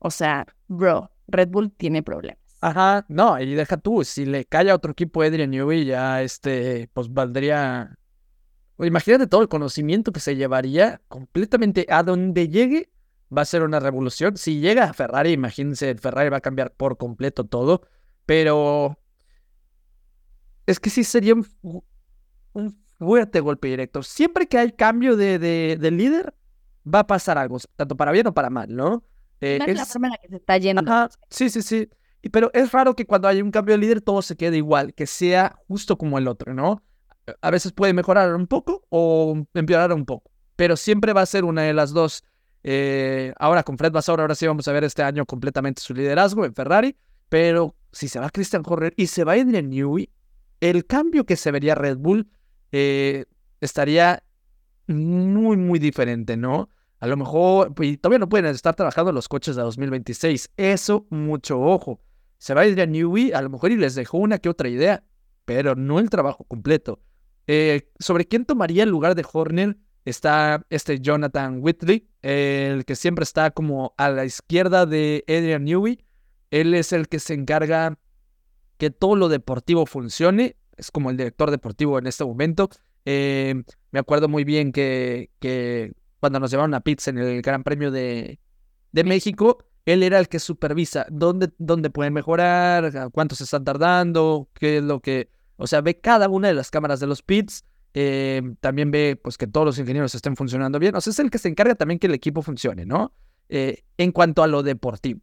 [0.00, 2.40] o sea, bro, Red Bull tiene problemas.
[2.60, 6.90] Ajá, no, y deja tú, si le cae a otro equipo Adrian Newey, ya este,
[6.92, 7.96] pues valdría.
[8.78, 12.90] Imagínate todo el conocimiento que se llevaría completamente a donde llegue,
[13.36, 14.36] va a ser una revolución.
[14.36, 17.82] Si llega a Ferrari, imagínense, Ferrari va a cambiar por completo todo,
[18.26, 18.98] pero
[20.66, 21.44] es que sí sería un,
[22.98, 24.02] fuerte golpe directo.
[24.02, 26.34] Siempre que hay cambio de, de, líder,
[26.86, 29.02] va a pasar algo, tanto para bien o para mal, ¿no?
[29.40, 31.08] Eh, es, la forma en la que se está yendo.
[31.30, 31.88] sí, sí, sí.
[32.30, 35.06] pero es raro que cuando hay un cambio de líder todo se quede igual, que
[35.06, 36.82] sea justo como el otro, ¿no?
[37.40, 41.44] A veces puede mejorar un poco o empeorar un poco, pero siempre va a ser
[41.44, 42.24] una de las dos.
[42.62, 46.44] Eh, ahora con Fred Vasseur, ahora sí vamos a ver este año completamente su liderazgo
[46.44, 46.96] en Ferrari,
[47.30, 50.10] pero si se va Christian Horner y se va Adrian Newey,
[50.60, 52.28] el cambio que se vería Red Bull
[52.72, 53.24] eh,
[53.60, 54.22] estaría
[54.86, 56.68] muy, muy diferente, ¿no?
[57.00, 60.50] A lo mejor, pues, todavía no pueden estar trabajando los coches de 2026.
[60.56, 62.00] Eso, mucho ojo.
[62.38, 64.68] Se va a ir a Newey, a lo mejor y les dejó una que otra
[64.68, 65.02] idea,
[65.44, 67.00] pero no el trabajo completo.
[67.46, 73.22] Eh, sobre quién tomaría el lugar de Horner está este Jonathan Whitley, el que siempre
[73.24, 76.04] está como a la izquierda de Adrian Newey.
[76.50, 77.98] Él es el que se encarga
[78.76, 80.56] que todo lo deportivo funcione.
[80.76, 82.70] Es como el director deportivo en este momento.
[83.04, 87.64] Eh, me acuerdo muy bien que, que, cuando nos llevaron a pizza en el Gran
[87.64, 88.38] Premio de,
[88.92, 94.48] de México, él era el que supervisa dónde, dónde pueden mejorar, cuánto se están tardando,
[94.54, 95.30] qué es lo que...
[95.56, 97.64] O sea, ve cada una de las cámaras de los pits.
[97.92, 100.94] Eh, también ve pues que todos los ingenieros estén funcionando bien.
[100.94, 103.12] O sea, es el que se encarga también que el equipo funcione, ¿no?
[103.48, 105.20] Eh, en cuanto a lo deportivo.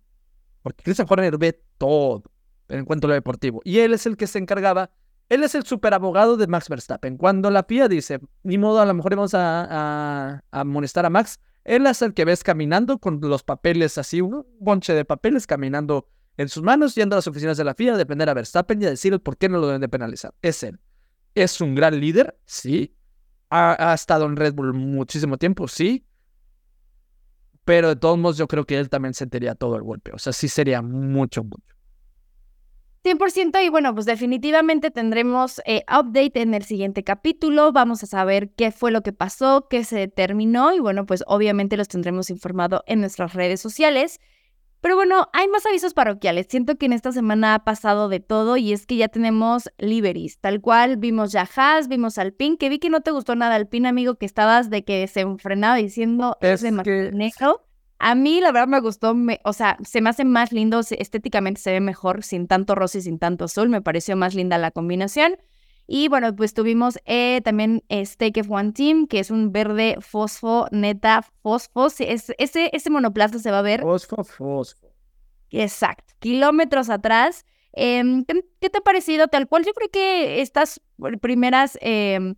[0.61, 2.23] Porque Christian Horner ve todo
[2.67, 3.61] en cuanto a lo deportivo.
[3.63, 4.91] Y él es el que se encargaba,
[5.29, 7.17] él es el superabogado de Max Verstappen.
[7.17, 11.85] Cuando la FIA dice, ni modo, a lo mejor vamos a, amonestar a Max, él
[11.85, 16.47] es el que ves caminando con los papeles así, un bonche de papeles caminando en
[16.47, 18.89] sus manos, yendo a las oficinas de la FIA a defender a Verstappen y a
[18.89, 20.33] decirle por qué no lo deben de penalizar.
[20.41, 20.79] Es él.
[21.35, 22.39] ¿Es un gran líder?
[22.45, 22.95] Sí.
[23.49, 25.67] ¿Ha, ha estado en Red Bull muchísimo tiempo?
[25.67, 26.05] Sí.
[27.65, 30.11] Pero de todos modos yo creo que él también sentiría todo el golpe.
[30.13, 31.76] O sea, sí sería mucho, mucho.
[33.07, 38.49] 100% y bueno, pues definitivamente tendremos eh, update en el siguiente capítulo, vamos a saber
[38.55, 42.83] qué fue lo que pasó, qué se determinó y bueno, pues obviamente los tendremos informado
[42.85, 44.19] en nuestras redes sociales.
[44.81, 46.45] Pero bueno, hay más avisos parroquiales.
[46.49, 50.37] Siento que en esta semana ha pasado de todo y es que ya tenemos liveries,
[50.39, 53.87] tal cual vimos ya Haas, vimos Alpine, que vi que no te gustó nada Alpine,
[53.87, 57.63] amigo, que estabas de que se enfrenaba diciendo Es es que- negro.
[57.99, 61.59] A mí la verdad me gustó, me- o sea, se me hace más lindo, estéticamente
[61.61, 64.71] se ve mejor sin tanto rosa y sin tanto azul, me pareció más linda la
[64.71, 65.37] combinación.
[65.89, 69.97] Y bueno, pues tuvimos eh, también eh, Stake of One Team, que es un verde
[70.01, 71.87] fosfo, neta, fosfo.
[71.99, 74.87] Es- ese, ese monoplaza se va a ver Fosfo, fosfo.
[75.49, 77.45] Exacto, kilómetros atrás.
[77.73, 79.27] Em, ¿qué, te ha parecido?
[79.27, 82.35] Tal cual, yo creo que estas pr- primeras em,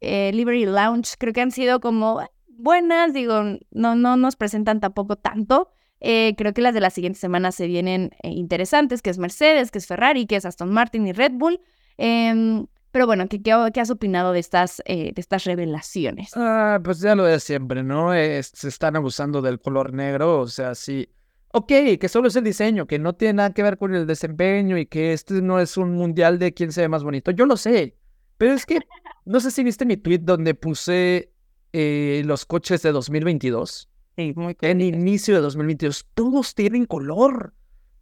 [0.00, 2.20] eh, Liberty Lounge creo que han sido como
[2.56, 5.70] buenas, digo, no, no nos presentan tampoco tanto.
[6.00, 9.70] Eh, creo que las de la siguiente semana se vienen eh, interesantes, que es Mercedes,
[9.70, 11.60] que es Ferrari, que es Aston Martin y Red Bull.
[11.96, 16.30] Em, pero bueno, ¿qué, qué, has opinado de estas, eh, de estas revelaciones?
[16.34, 18.12] Ah, pues ya lo de siempre, ¿no?
[18.12, 21.08] Se están abusando del color negro, o sea, sí.
[21.52, 21.68] Ok,
[22.00, 24.86] que solo es el diseño, que no tiene nada que ver con el desempeño y
[24.86, 27.30] que este no es un mundial de quién se ve más bonito.
[27.30, 27.96] Yo lo sé,
[28.36, 28.80] pero es que
[29.24, 31.32] no sé si viste mi tweet donde puse
[31.78, 33.88] eh, los coches de 2022.
[34.16, 37.52] Sí, muy En inicio de 2022, todos tienen color.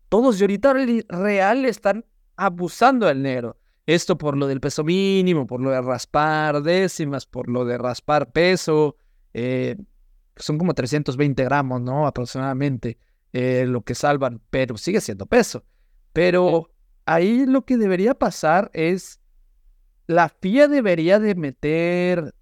[0.09, 2.05] Todos, y ahorita re- real están
[2.37, 3.59] abusando del negro.
[3.87, 8.31] Esto por lo del peso mínimo, por lo de raspar décimas, por lo de raspar
[8.31, 8.97] peso.
[9.33, 9.77] eh,
[10.37, 12.07] son como 320 gramos, ¿no?
[12.07, 12.97] Aproximadamente
[13.33, 15.65] eh, lo que salvan, pero sigue siendo peso.
[16.13, 16.71] Pero
[17.07, 19.21] ahí lo que debería pasar es,
[20.07, 22.35] la FIA debería de meter,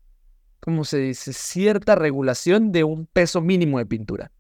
[0.63, 1.33] ¿cómo se dice?
[1.33, 4.31] Cierta regulación de un peso mínimo de pintura.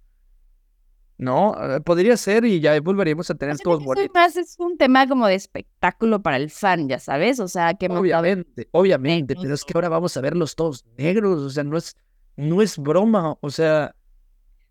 [1.18, 1.54] ¿No?
[1.60, 4.10] Eh, Podría ser y ya volveríamos a tener todos bonitos.
[4.14, 7.86] más es un tema como de espectáculo para el fan, ya sabes, o sea, que
[7.86, 11.96] Obviamente, obviamente, pero es que ahora vamos a verlos todos negros, o sea, no es,
[12.36, 13.94] no es broma, o sea,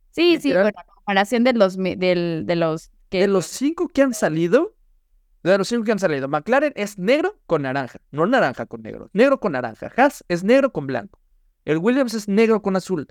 [0.10, 0.64] Sí, sí, literal.
[0.74, 4.76] bueno, a comparación de los de los que de los cinco que han salido,
[5.44, 9.10] de los cinco que han salido, McLaren es negro con naranja, no naranja con negro,
[9.14, 9.90] negro con naranja.
[9.96, 11.21] Haas es negro con blanco.
[11.66, 13.08] El Williams es negro con azul.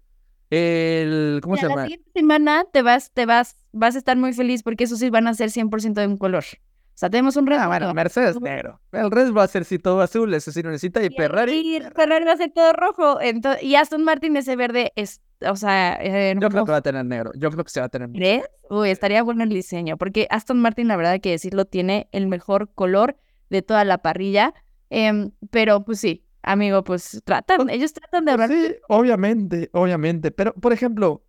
[0.51, 1.83] El, ¿cómo se Mira, la llama?
[1.85, 5.29] siguiente semana te vas, te vas, vas a estar muy feliz porque esos sí van
[5.29, 6.45] a ser 100% de un color.
[6.53, 7.63] O sea, tenemos un reto.
[7.63, 8.81] Ah, bueno, Mercedes negro.
[8.93, 11.53] El Red va a ser si todo azul, ese sí no necesita, y Ferrari.
[11.77, 13.21] Y Ferrari va a ser todo rojo.
[13.21, 16.83] ento- y Aston Martin ese verde es, o sea, eh, Yo creo que va a
[16.83, 17.31] tener negro.
[17.37, 18.47] Yo creo que se va a tener negro.
[18.69, 22.27] Uy, estaría bueno el diseño, porque Aston Martin, la verdad hay que decirlo, tiene el
[22.27, 23.17] mejor color
[23.49, 24.53] de toda la parrilla.
[24.91, 28.51] Em, pero pues sí, amigo, pues tratan, ellos tratan de Pues ahorrar.
[28.51, 30.31] sí, obviamente, obviamente.
[30.31, 31.25] Pero, por ejemplo,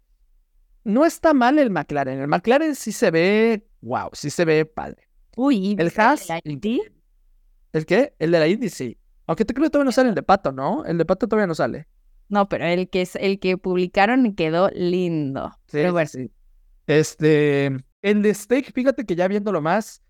[0.84, 2.20] no está mal el McLaren.
[2.22, 5.10] El McLaren sí se ve, wow, sí se ve padre.
[5.36, 6.82] Uy, El ¿viste Haas, la Indy?
[7.74, 8.16] ¿El qué?
[8.20, 8.98] El de la Indy, sí.
[9.28, 10.86] Aunque te creo que todavía no sale el de Pato, ¿no?
[10.86, 11.88] El de Pato todavía no sale.
[12.30, 15.52] No, pero el que es el que publicaron quedó lindo.
[15.68, 16.32] Sí, Pero sí, bueno, sí.
[16.88, 17.68] Este,
[18.02, 20.02] el de Steak, fíjate que ya viéndolo más,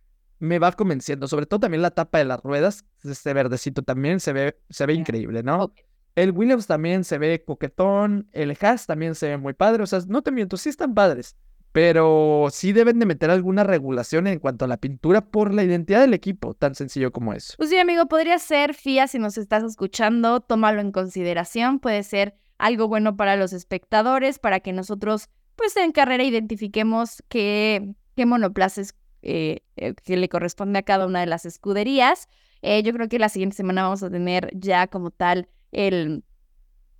[0.41, 1.27] me va convenciendo.
[1.27, 4.93] Sobre todo también la tapa de las ruedas, este verdecito también se ve, se ve
[4.93, 5.71] increíble, ¿no?
[6.15, 9.99] El Williams también se ve coquetón, el Haas también se ve muy padre, o sea,
[10.07, 11.37] no te miento, sí están padres,
[11.71, 16.01] pero sí deben de meter alguna regulación en cuanto a la pintura por la identidad
[16.01, 17.53] del equipo, tan sencillo como eso.
[17.55, 22.35] Pues sí, amigo, podría ser FIA si nos estás escuchando, tómalo en consideración, puede ser
[22.57, 28.95] algo bueno para los espectadores, para que nosotros, pues en carrera identifiquemos qué, qué monoplazas
[29.21, 32.27] eh, eh, que le corresponde a cada una de las escuderías.
[32.61, 36.23] Eh, yo creo que la siguiente semana vamos a tener ya como tal el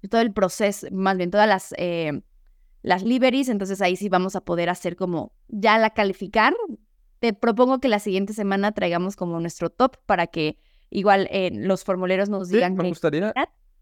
[0.10, 2.22] todo el proceso, más bien todas las eh,
[2.82, 6.54] las liveries, entonces ahí sí vamos a poder hacer como ya la calificar.
[7.20, 10.58] Te propongo que la siguiente semana traigamos como nuestro top para que
[10.90, 13.34] igual eh, los formuleros nos Sí, digan me qué gustaría.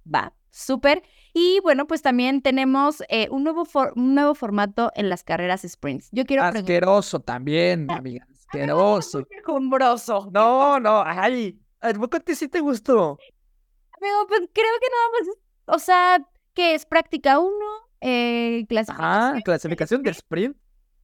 [0.05, 1.03] Va, súper.
[1.33, 5.61] Y bueno, pues también tenemos eh, un, nuevo for- un nuevo formato en las carreras
[5.67, 6.09] sprints.
[6.11, 6.43] Yo quiero.
[6.43, 9.25] Asqueroso también, amiga, asqueroso.
[9.29, 10.29] Quejumbroso.
[10.31, 13.17] No, no, ay, ¿a poco ti sí te gustó?
[14.01, 15.37] Amigo, pues creo que nada más,
[15.75, 17.53] o sea, que es práctica 1,
[18.01, 20.57] eh, clasificación, Ah, clasificación de sprint.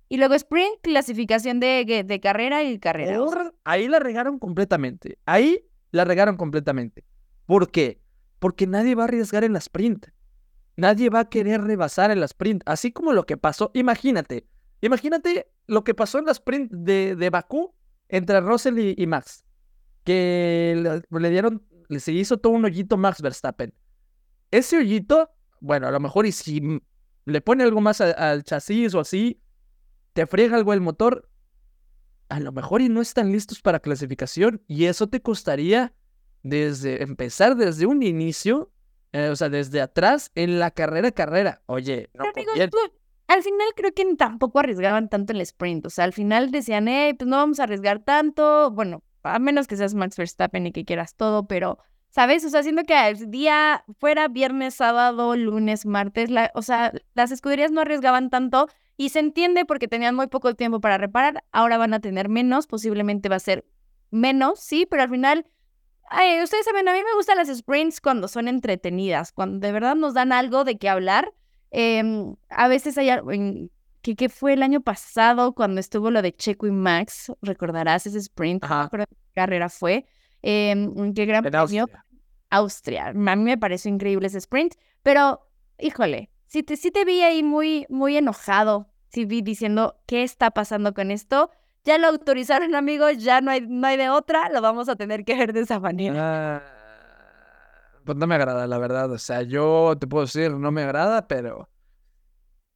[0.10, 3.20] y luego sprint, clasificación de, de carrera y carrera.
[3.66, 5.20] Ahí la regaron completamente.
[5.26, 7.04] Ahí la regaron completamente.
[7.46, 8.00] ¿Por qué?
[8.40, 10.08] Porque nadie va a arriesgar en la sprint.
[10.78, 12.62] Nadie va a querer rebasar en la sprint.
[12.66, 13.72] Así como lo que pasó.
[13.74, 14.48] Imagínate.
[14.82, 17.74] Imagínate lo que pasó en la sprint de, de Bakú
[18.10, 19.44] entre Russell y, y Max.
[20.04, 21.66] Que le, le dieron.
[21.98, 23.74] Se hizo todo un hoyito Max Verstappen.
[24.52, 26.82] Ese hoyito, bueno, a lo mejor y si
[27.26, 29.42] le pone algo más a- al chasis o así,
[30.14, 31.30] te friega algo el motor,
[32.30, 35.94] a lo mejor y no están listos para clasificación y eso te costaría
[36.50, 38.72] desde empezar desde un inicio,
[39.14, 41.62] eh, o sea, desde atrás en la carrera carrera.
[41.66, 42.72] Oye, no Pero, amigos, conviene.
[42.72, 42.78] tú-
[43.28, 45.88] al final creo que tampoco arriesgaban tanto el sprint.
[45.88, 48.70] O sea, al final decían, eh, pues no vamos a arriesgar tanto.
[48.70, 51.80] Bueno, a menos que seas Max Verstappen y que quieras todo, pero,
[52.12, 52.46] ¿sabes?
[52.46, 57.32] O sea, siento que el día fuera viernes, sábado, lunes, martes, la, o sea, las
[57.32, 61.44] escuderías no arriesgaban tanto y se entiende porque tenían muy poco tiempo para reparar.
[61.52, 63.66] Ahora van a tener menos, posiblemente va a ser
[64.12, 65.48] menos, sí, pero al final
[66.10, 69.96] Ay, ustedes saben, a mí me gustan las sprints cuando son entretenidas, cuando de verdad
[69.96, 71.34] nos dan algo de qué hablar.
[71.72, 76.22] Em, a veces hay algo en- que, que fue el año pasado cuando estuvo lo
[76.22, 78.90] de Checo y Max, recordarás ese sprint, Ajá.
[78.92, 80.06] qué carrera fue,
[80.44, 81.88] em, qué gran premio
[82.52, 83.08] Austria.
[83.08, 85.48] A mí me pareció increíble ese sprint, pero
[85.80, 90.52] híjole, sí te, sí te vi ahí muy, muy enojado, sí vi diciendo, ¿qué está
[90.52, 91.50] pasando con esto?
[91.86, 95.24] Ya lo autorizaron, amigos, ya no hay, no hay de otra, lo vamos a tener
[95.24, 96.58] que ver de esa manera.
[96.58, 96.62] Ah,
[98.04, 99.12] pues no me agrada, la verdad.
[99.12, 101.70] O sea, yo te puedo decir, no me agrada, pero.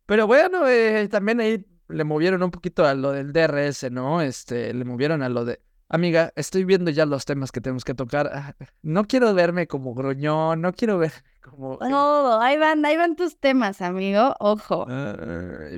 [0.06, 4.22] Pero bueno, eh, también ahí le movieron un poquito a lo del DRS, ¿no?
[4.22, 5.60] Este, le movieron a lo de.
[5.88, 8.30] Amiga, estoy viendo ya los temas que tenemos que tocar.
[8.32, 11.80] Ah, No quiero verme como gruñón, no quiero ver como.
[11.82, 14.86] No, ahí van, ahí van tus temas, amigo, ojo.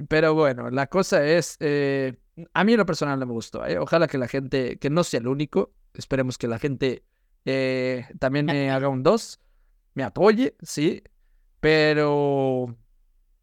[0.09, 2.17] Pero bueno, la cosa es, eh,
[2.53, 3.65] a mí en lo personal no me gustó.
[3.65, 3.77] ¿eh?
[3.77, 7.03] Ojalá que la gente, que no sea el único, esperemos que la gente
[7.45, 9.39] eh, también me haga un 2,
[9.93, 11.03] me apoye, sí,
[11.59, 12.75] pero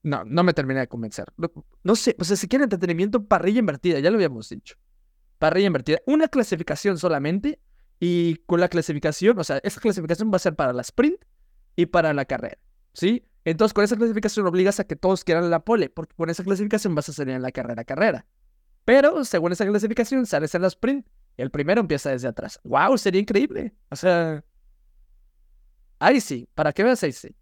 [0.02, 1.26] no, no me terminé de convencer.
[1.36, 1.50] No,
[1.82, 4.76] no sé, o sea, si quieren entretenimiento, parrilla invertida, ya lo habíamos dicho.
[5.38, 7.60] Parrilla invertida, una clasificación solamente
[8.00, 11.24] y con la clasificación, o sea, esa clasificación va a ser para la sprint
[11.76, 12.58] y para la carrera,
[12.92, 13.24] ¿sí?
[13.44, 16.94] Entonces, con esa clasificación obligas a que todos quieran la pole, porque con esa clasificación
[16.94, 18.26] vas a salir en la carrera carrera.
[18.88, 21.06] Pero, según esa clasificación, sales en la sprint.
[21.36, 22.58] El primero empieza desde atrás.
[22.64, 22.96] ¡Wow!
[22.96, 23.74] Sería increíble.
[23.90, 24.42] O sea.
[25.98, 27.36] Ahí sí, para que veas ahí sí.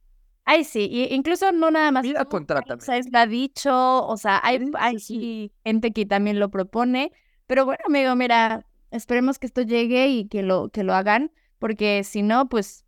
[0.45, 2.03] Ay, sí, y incluso no nada más.
[2.03, 2.83] Mira, contrátame.
[2.83, 3.73] Sainz lo ha dicho,
[4.07, 5.53] o sea, hay, Sí, hay sí, sí.
[5.65, 7.13] gente que también lo propone,
[7.47, 11.31] pero bueno, amigo, mira, esperemos que esto llegue y que lo, que lo hagan,
[11.61, 12.85] porque si no, pues,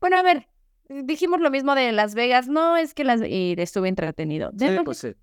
[0.00, 0.48] bueno, a ver,
[0.88, 4.84] dijimos lo mismo de Las Vegas, no es que las, y estuve entretenido, Sí, démosle,
[4.84, 5.14] pues sí.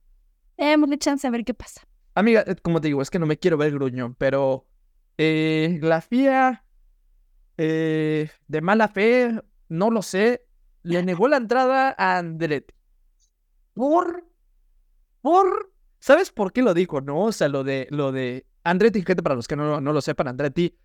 [0.58, 1.82] démosle chance a ver qué pasa.
[2.20, 4.68] Amiga, eh, como te digo, es que no me quiero ver gruñón, pero
[5.18, 6.66] eh, la FIA
[7.58, 10.46] eh, de mala fe, no lo sé,
[10.84, 12.74] le negó la entrada a Andretti.
[13.74, 14.26] Por,
[15.22, 17.00] por, ¿sabes por qué lo dijo?
[17.00, 20.02] No, o sea, lo de, lo de Andretti, gente, para los que no, no lo
[20.02, 20.78] sepan, Andretti,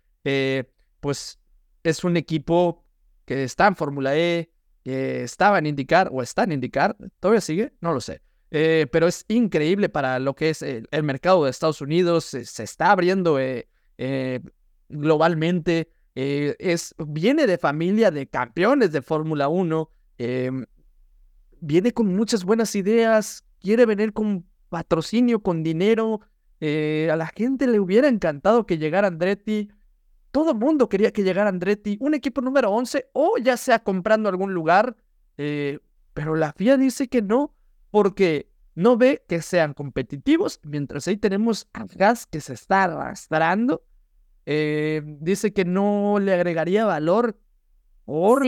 [1.01, 1.37] pues
[1.83, 2.85] es un equipo
[3.25, 4.53] que está en Fórmula E,
[4.85, 7.73] que estaba en IndyCar o está en IndyCar, ¿todavía sigue?
[7.81, 8.21] No lo sé.
[8.57, 12.91] Eh, pero es increíble para lo que es el, mercado de Estados Unidos, se, está
[12.91, 14.39] abriendo eh, eh,
[14.87, 19.89] globalmente, es, viene de familia de campeones de Fórmula 1,
[20.19, 20.51] eh,
[21.59, 26.21] viene con muchas buenas ideas, quiere venir con patrocinio, con dinero,
[26.61, 29.67] a la gente le hubiera encantado que llegara Andretti,
[30.31, 34.29] todo el mundo quería que llegara Andretti, un equipo número 11 o ya sea comprando
[34.29, 34.95] algún lugar,
[35.35, 37.54] pero la FIA dice que no,
[37.95, 43.85] porque no ve que sean competitivos, mientras ahí tenemos a Gas que se está arrastrando.
[44.45, 47.39] eh, dice que no le agregaría valor.
[48.03, 48.43] Por...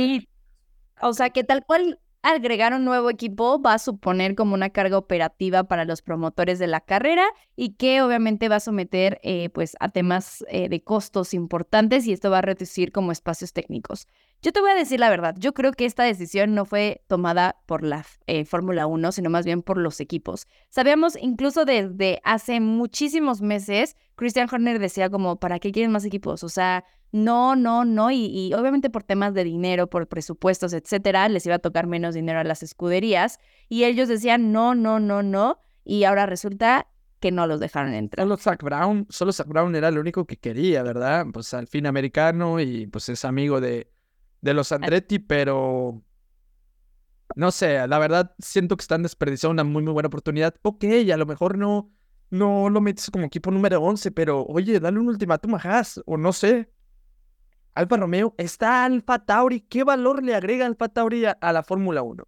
[1.01, 2.01] O sea, que tal cual
[2.33, 6.67] agregar un nuevo equipo va a suponer como una carga operativa para los promotores de
[6.67, 11.33] la carrera y que obviamente va a someter eh, pues a temas eh, de costos
[11.33, 14.07] importantes y esto va a reducir como espacios técnicos.
[14.41, 17.57] Yo te voy a decir la verdad, yo creo que esta decisión no fue tomada
[17.65, 20.47] por la eh, Fórmula 1, sino más bien por los equipos.
[20.69, 26.43] Sabíamos incluso desde hace muchísimos meses, Christian Horner decía como, ¿para qué quieren más equipos?
[26.43, 31.29] O sea, no, no, no, y, y obviamente por temas de dinero, por presupuestos, etcétera,
[31.29, 33.39] les iba a tocar menos dinero a las escuderías
[33.69, 36.87] y ellos decían no, no, no, no, y ahora resulta
[37.19, 38.23] que no los dejaron entrar.
[38.23, 41.25] Solo Zach Brown, solo Zach Brown era el único que quería, ¿verdad?
[41.33, 43.91] Pues al fin americano y pues es amigo de,
[44.41, 46.03] de los Andretti, pero
[47.35, 50.55] no sé, la verdad siento que están desperdiciando una muy muy buena oportunidad.
[50.61, 51.91] Ok, a lo mejor no,
[52.29, 56.17] no lo metes como equipo número 11, pero oye, dale un ultimátum a Haas, o
[56.17, 56.71] no sé.
[57.77, 62.01] Alfa Romeo, está Alfa Tauri, ¿qué valor le agrega Alfa Tauri a, a la Fórmula
[62.01, 62.23] 1?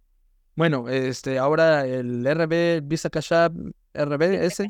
[0.54, 3.54] Bueno, este, ahora el RB Visa Cash App,
[3.94, 4.68] RB ese,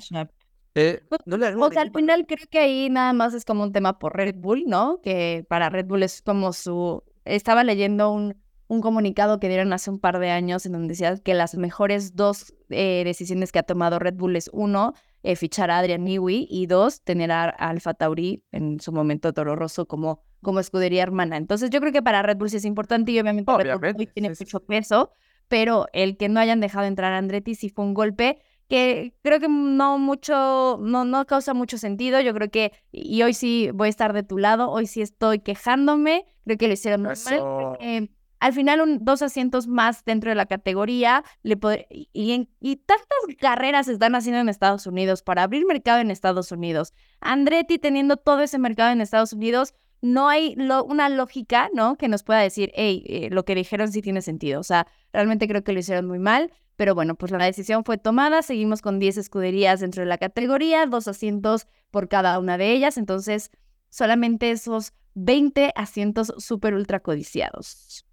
[0.74, 3.62] eh, no le agrega O sea, al final creo que ahí nada más es como
[3.62, 5.00] un tema por Red Bull, ¿no?
[5.02, 7.02] Que para Red Bull es como su...
[7.24, 8.40] Estaba leyendo un,
[8.70, 12.14] un comunicado que dieron hace un par de años en donde decía que las mejores
[12.14, 14.94] dos eh, decisiones que ha tomado Red Bull es uno,
[15.24, 19.56] eh, fichar a Adrian Newey y dos, tener a, Alfa Tauri en su momento Toro
[19.56, 21.36] Rosso como, como escudería hermana.
[21.36, 24.12] Entonces yo creo que para Red Bull sí es importante y obviamente, Red Bull Obviamente,
[24.14, 25.10] tiene sí, mucho peso,
[25.48, 29.40] pero el que no hayan dejado entrar a Andretti sí fue un golpe que creo
[29.40, 32.20] que no mucho, no, no causa mucho sentido.
[32.20, 35.40] Yo creo que, y hoy sí voy a estar de tu lado, hoy sí estoy
[35.40, 37.34] quejándome, creo que lo hicieron muy mal.
[37.34, 37.76] Eso.
[37.80, 38.08] eh,
[38.40, 41.58] al final, dos asientos más dentro de la categoría, le
[41.90, 46.94] y, tantas carreras se están haciendo en Estados Unidos para abrir mercado en Estados Unidos.
[47.20, 51.96] Andretti teniendo todo ese mercado en Estados Unidos, no hay una lógica, ¿no?
[51.96, 54.58] Que nos pueda decir, hey, lo que dijeron sí tiene sentido.
[54.58, 56.50] O sea, realmente creo que lo hicieron muy mal.
[56.76, 58.40] Pero bueno, pues la decisión fue tomada.
[58.40, 62.96] Seguimos con 10 escuderías dentro de la categoría, dos asientos por cada una de ellas.
[62.96, 63.50] Entonces,
[63.90, 68.06] solamente esos 20 asientos súper ultra codiciados.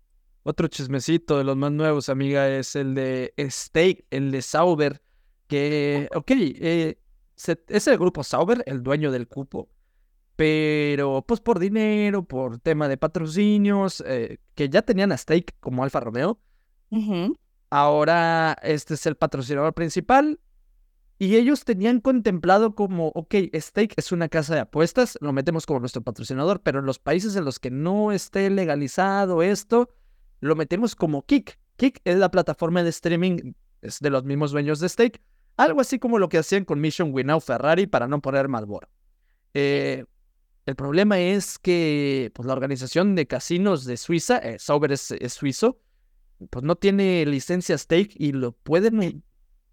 [0.50, 5.02] Otro chismecito de los más nuevos, amiga, es el de Stake, el de Sauber,
[5.48, 6.98] que, ok, eh,
[7.36, 9.68] se- es el grupo Sauber, el dueño del cupo,
[10.38, 15.84] pero pues por dinero, por tema de patrocinios, eh, que ya tenían a Stake como
[15.84, 16.40] Alfa Romeo,
[17.70, 20.40] ahora este es el patrocinador principal
[21.20, 25.82] y ellos tenían contemplado como, ok, Stake es una casa de apuestas, lo metemos como
[25.82, 29.90] nuestro patrocinador, pero en los países en los que no esté legalizado esto,
[30.40, 31.58] lo metemos como Kik.
[31.78, 35.22] Kik es la plataforma de streaming, es de los mismos dueños de Stake,
[35.58, 38.88] algo así como lo que hacían con Mission Winnow Ferrari para no poner Malboro.
[39.54, 40.06] Eh,
[40.66, 45.34] el problema es que pues, la organización de casinos de Suiza, eh, Sauber es, es
[45.34, 45.80] suizo,
[46.50, 49.24] pues no tiene licencia Stake y lo pueden,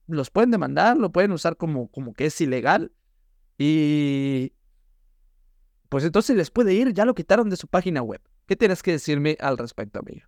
[0.07, 2.93] los pueden demandar, lo pueden usar como, como que es ilegal.
[3.59, 4.53] Y
[5.89, 8.21] pues entonces les puede ir, ya lo quitaron de su página web.
[8.47, 10.27] ¿Qué tienes que decirme al respecto, amigo?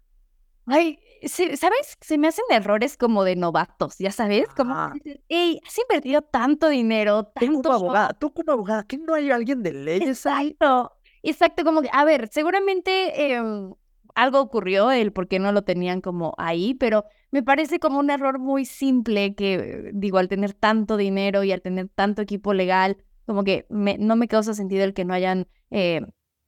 [0.66, 1.96] Ay, se- ¿sabes?
[2.00, 6.68] Se me hacen errores como de novatos, ya sabes, como, dices, hey, has invertido tanto
[6.68, 10.08] dinero, Tú como tanto abogada, tú como abogada, ¿que no hay alguien de leyes?
[10.08, 10.92] Exacto,
[11.22, 13.74] exacto, como que, a ver, seguramente em,
[14.14, 18.10] algo ocurrió, el por qué no lo tenían como ahí, pero me parece como un
[18.10, 22.96] error muy simple que, digo, al tener tanto dinero y al tener tanto equipo legal,
[23.24, 26.00] como que me- no me causa sentido el que no hayan, eh,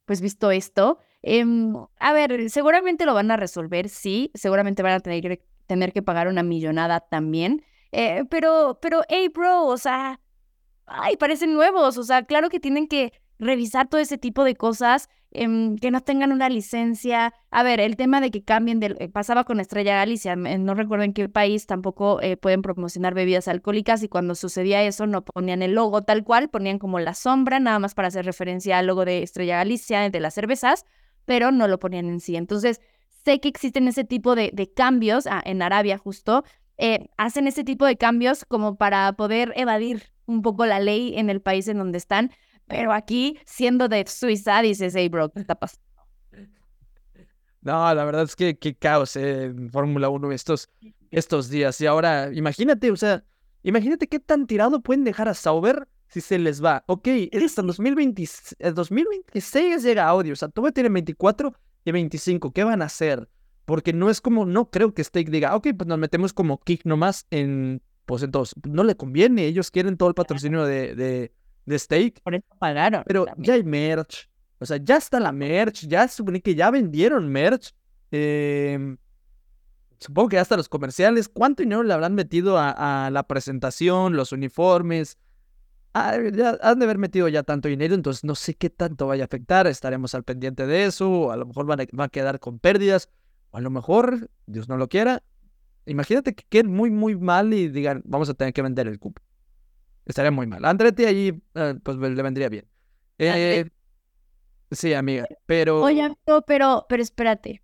[0.05, 0.99] pues, visto esto.
[1.21, 5.91] Em, a ver, seguramente lo van a resolver, sí, seguramente van a tener que, tener
[5.91, 10.21] que pagar una millonada también, eh, pero, pero, hey, bro, o sea,
[10.85, 15.09] ay, parecen nuevos, o sea, claro que tienen que revisar todo ese tipo de cosas,
[15.31, 17.33] em, que no tengan una licencia.
[17.51, 21.05] A ver, el tema de que cambien, del, eh, pasaba con Estrella Galicia, no recuerdo
[21.05, 25.61] en qué país tampoco eh, pueden promocionar bebidas alcohólicas y cuando sucedía eso no ponían
[25.61, 29.05] el logo tal cual, ponían como la sombra, nada más para hacer referencia al logo
[29.05, 30.85] de Estrella Galicia, de las cervezas,
[31.29, 32.35] pero no lo ponían en sí.
[32.35, 32.81] Entonces,
[33.23, 36.43] sé que existen ese tipo de, cambios, ah, en Arabia justo,
[36.79, 41.29] eh, hacen ese tipo de cambios como para poder evadir un poco la ley en
[41.29, 42.31] el país en donde están,
[42.65, 45.85] pero aquí, siendo de Suiza, dices, hey, bro, ¿qué está pasando?
[47.61, 50.67] No, la verdad es que qué caos eh, en Fórmula 1 estos,
[51.11, 51.79] estos días.
[51.79, 53.23] Y ahora, imagínate, o sea,
[53.61, 56.83] imagínate qué tan tirado pueden dejar a Sauber si se les va.
[56.87, 58.23] Ok, es hasta 2020,
[58.59, 61.53] eh, 2026 llega Audi, o sea, todavía tienen 24
[61.85, 62.51] y 25.
[62.51, 63.29] ¿Qué van a hacer?
[63.65, 66.85] Porque no es como, no creo que Stake diga, ok, pues nos metemos como kick
[66.85, 71.31] nomás en, pues entonces, no le conviene, ellos quieren todo el patrocinio de, de,
[71.65, 72.21] de Stake.
[72.23, 73.03] Por eso pagaron.
[73.05, 73.45] Pero también.
[73.45, 74.27] ya hay merch.
[74.59, 75.87] O sea, ya está la merch.
[75.87, 77.71] Ya supone que ya vendieron merch.
[78.11, 78.97] em,
[79.99, 81.29] supongo que hasta los comerciales.
[81.29, 85.17] ¿Cuánto dinero le habrán metido a, a la presentación, los uniformes?
[85.93, 89.23] Ah, ya han de haber metido ya tanto dinero, entonces no sé qué tanto vaya
[89.23, 89.65] a afectar.
[89.67, 91.09] Estaremos al pendiente de eso.
[91.09, 93.09] o a lo mejor van a, quedar con pérdidas.
[93.51, 95.23] O a lo mejor, Dios no lo quiera.
[95.85, 99.21] Imagínate que queden muy, muy mal y digan, vamos a tener que vender el cupo.
[100.05, 100.63] Estaría muy mal.
[100.65, 102.67] Andretti allí, eh, pues le vendría bien.
[103.17, 103.69] Eh,
[104.71, 105.81] sí, amiga, pero...
[105.81, 107.63] Oye, amigo, pero, pero espérate.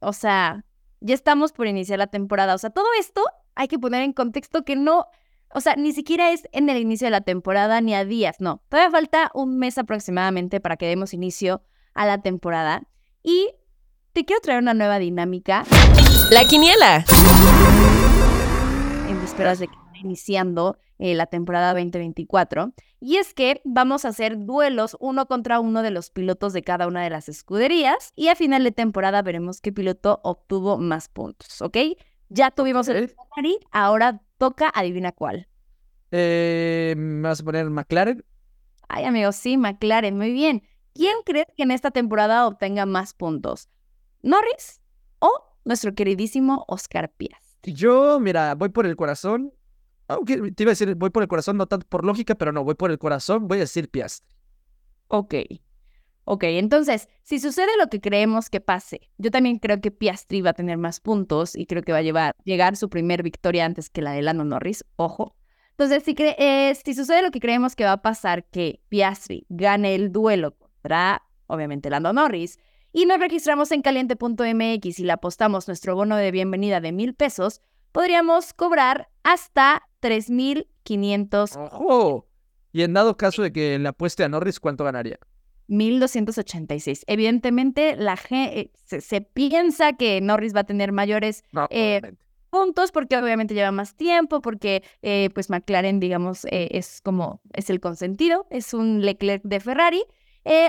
[0.00, 0.64] O sea,
[1.00, 2.54] ya estamos por iniciar la temporada.
[2.54, 3.22] O sea, todo esto
[3.54, 5.06] hay que poner en contexto que no,
[5.52, 8.62] o sea, ni siquiera es en el inicio de la temporada ni a días, no.
[8.68, 11.62] Todavía falta un mes aproximadamente para que demos inicio
[11.94, 12.84] a la temporada.
[13.22, 13.50] Y
[14.12, 15.64] te quiero traer una nueva dinámica
[16.30, 17.04] La quiniela.
[19.08, 22.72] en vísperas de que esté iniciando eh, la temporada 2024.
[23.00, 26.86] Y es que vamos a hacer duelos uno contra uno de los pilotos de cada
[26.86, 31.60] una de las escuderías y a final de temporada veremos qué piloto obtuvo más puntos,
[31.60, 31.76] ¿ok?
[32.28, 33.08] Ya tuvimos el.
[33.08, 35.48] Ferrari, ahora toca adivina cuál.
[36.10, 38.24] Eh, ¿me vas a poner McLaren?
[38.88, 40.62] Ay, amigos, sí, McLaren, muy bien.
[40.94, 43.68] ¿Quién crees que en esta temporada obtenga más puntos?
[44.22, 44.80] ¿Norris
[45.18, 45.30] o
[45.64, 47.74] nuestro queridísimo Oscar Piastri?
[47.74, 49.52] Yo, mira, voy por el corazón.
[50.08, 52.64] Aunque te iba a decir, voy por el corazón, no tanto por lógica, pero no,
[52.64, 54.34] voy por el corazón, voy a decir Piastri.
[55.08, 55.34] Ok.
[56.24, 60.50] Ok, entonces, si sucede lo que creemos que pase, yo también creo que Piastri va
[60.50, 63.90] a tener más puntos y creo que va a llevar, llegar su primer victoria antes
[63.90, 65.34] que la de Lando Norris, ojo.
[65.70, 70.12] Entonces, si, eh, sucede lo que creemos que va a pasar, que Piastri gane el
[70.12, 72.58] duelo contra, obviamente, Lando Norris,
[72.92, 77.62] y nos registramos en caliente.mx y le apostamos nuestro bono de bienvenida de mil pesos,
[77.92, 82.26] podríamos cobrar hasta 3,500 ¡Ojo!
[82.72, 85.18] Y en dado caso de que le apueste a Norris, ¿cuánto ganaría?
[85.70, 87.04] 1286.
[87.06, 92.02] Evidentemente, la ge- eh, se, se piensa que Norris va a tener mayores No, Eh,
[92.50, 97.70] puntos porque obviamente lleva más tiempo, porque eh, pues McLaren, digamos, eh, es como, es
[97.70, 100.02] el consentido, es un Leclerc de Ferrari.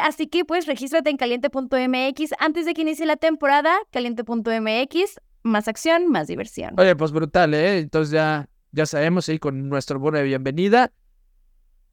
[0.04, 6.08] Así que pues regístrate en caliente.mx antes de que inicie la temporada, caliente.mx, más acción,
[6.08, 6.76] más diversión.
[6.78, 7.80] Oye, pues brutal, ¿eh?
[7.80, 10.92] Entonces ya, ya sabemos ahí con nuestro bono de bienvenida.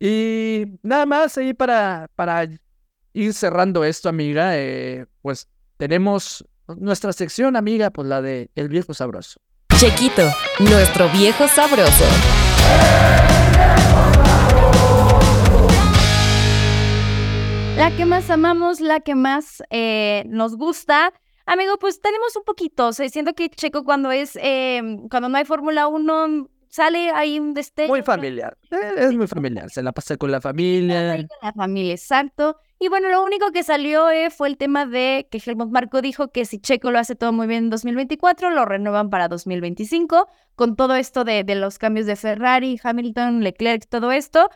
[0.01, 2.49] Y nada más ahí para, para
[3.19, 8.95] ir cerrando esto, amiga, eh, pues tenemos nuestra sección, amiga, pues la de El Viejo
[8.95, 9.41] Sabroso.
[9.77, 10.23] Chequito,
[10.61, 12.05] nuestro viejo sabroso.
[17.77, 21.13] La que más amamos, la que más eh, nos gusta.
[21.47, 22.89] Amigo, pues tenemos un poquito.
[22.89, 27.39] O sea, siento que Checo cuando es, eh, cuando no hay Fórmula 1, sale ahí
[27.39, 27.89] un destello.
[27.89, 31.17] Muy familiar, eh, es muy familiar, se la pasa con la familia.
[31.17, 32.57] Con la familia, exacto.
[32.81, 36.31] Y bueno, lo único que salió eh, fue el tema de que Helmut Marco dijo
[36.31, 40.29] que si Checo lo hace todo muy bien en 2024, lo renuevan para 2025.
[40.55, 44.49] Con todo esto de, de los cambios de Ferrari, Hamilton, Leclerc, todo esto,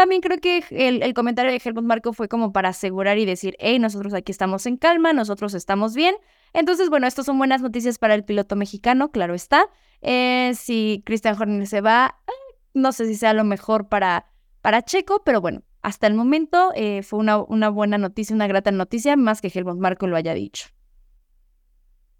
[0.00, 3.78] también creo que el, comentario de Helmut Marco fue como para asegurar y decir, hey,
[3.78, 6.14] nosotros aquí estamos en calma, nosotros estamos bien.
[6.54, 9.68] Entonces, bueno, estas son buenas noticias para el piloto mexicano, claro está.
[10.00, 12.30] Eh, si Christian Horner se va, eh,
[12.72, 14.30] no sé si sea lo mejor para,
[14.62, 18.70] para Checo, pero bueno, hasta el momento eh, fue una, una buena noticia, una grata
[18.70, 20.68] noticia, más que Helmut Marco lo haya dicho.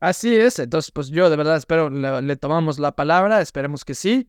[0.00, 4.28] Así es, entonces pues yo de verdad espero le tomamos la palabra, esperemos que sí.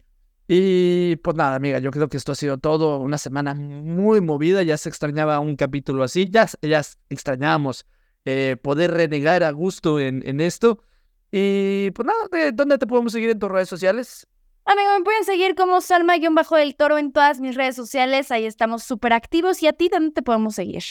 [0.54, 4.64] Y pues nada, amiga, yo creo que esto ha sido todo, una semana muy movida,
[4.64, 7.86] ya se extrañaba un capítulo así, ya, ya extrañábamos
[8.26, 10.84] eh, poder renegar a gusto en, en esto.
[11.32, 14.28] Y pues nada, ¿de ¿dónde te podemos seguir en tus redes sociales?
[14.66, 19.14] Amigo, me pueden seguir como Salma-del Toro en todas mis redes sociales, ahí estamos súper
[19.14, 19.64] activos.
[19.64, 20.84] ¿Y a ti dónde te podemos seguir?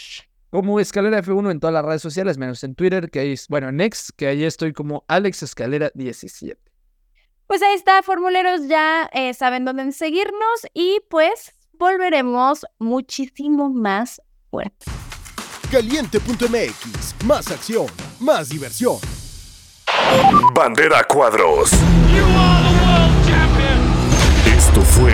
[0.49, 3.79] Como Escalera F1 en todas las redes sociales, menos en Twitter, que es, bueno, en
[3.83, 6.70] X, que ahí estoy como Alex Escalera 17.
[7.51, 14.23] Pues ahí está, formuleros, ya eh, saben dónde seguirnos y pues volveremos muchísimo más
[14.53, 14.87] fuerte.
[15.69, 17.87] Caliente.mx, más acción,
[18.21, 18.99] más diversión.
[20.55, 21.73] Bandera Cuadros.
[24.47, 25.13] Esto fue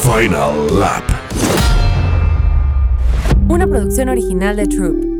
[0.00, 1.04] Final Lap.
[3.50, 5.11] Una producción original de Troop.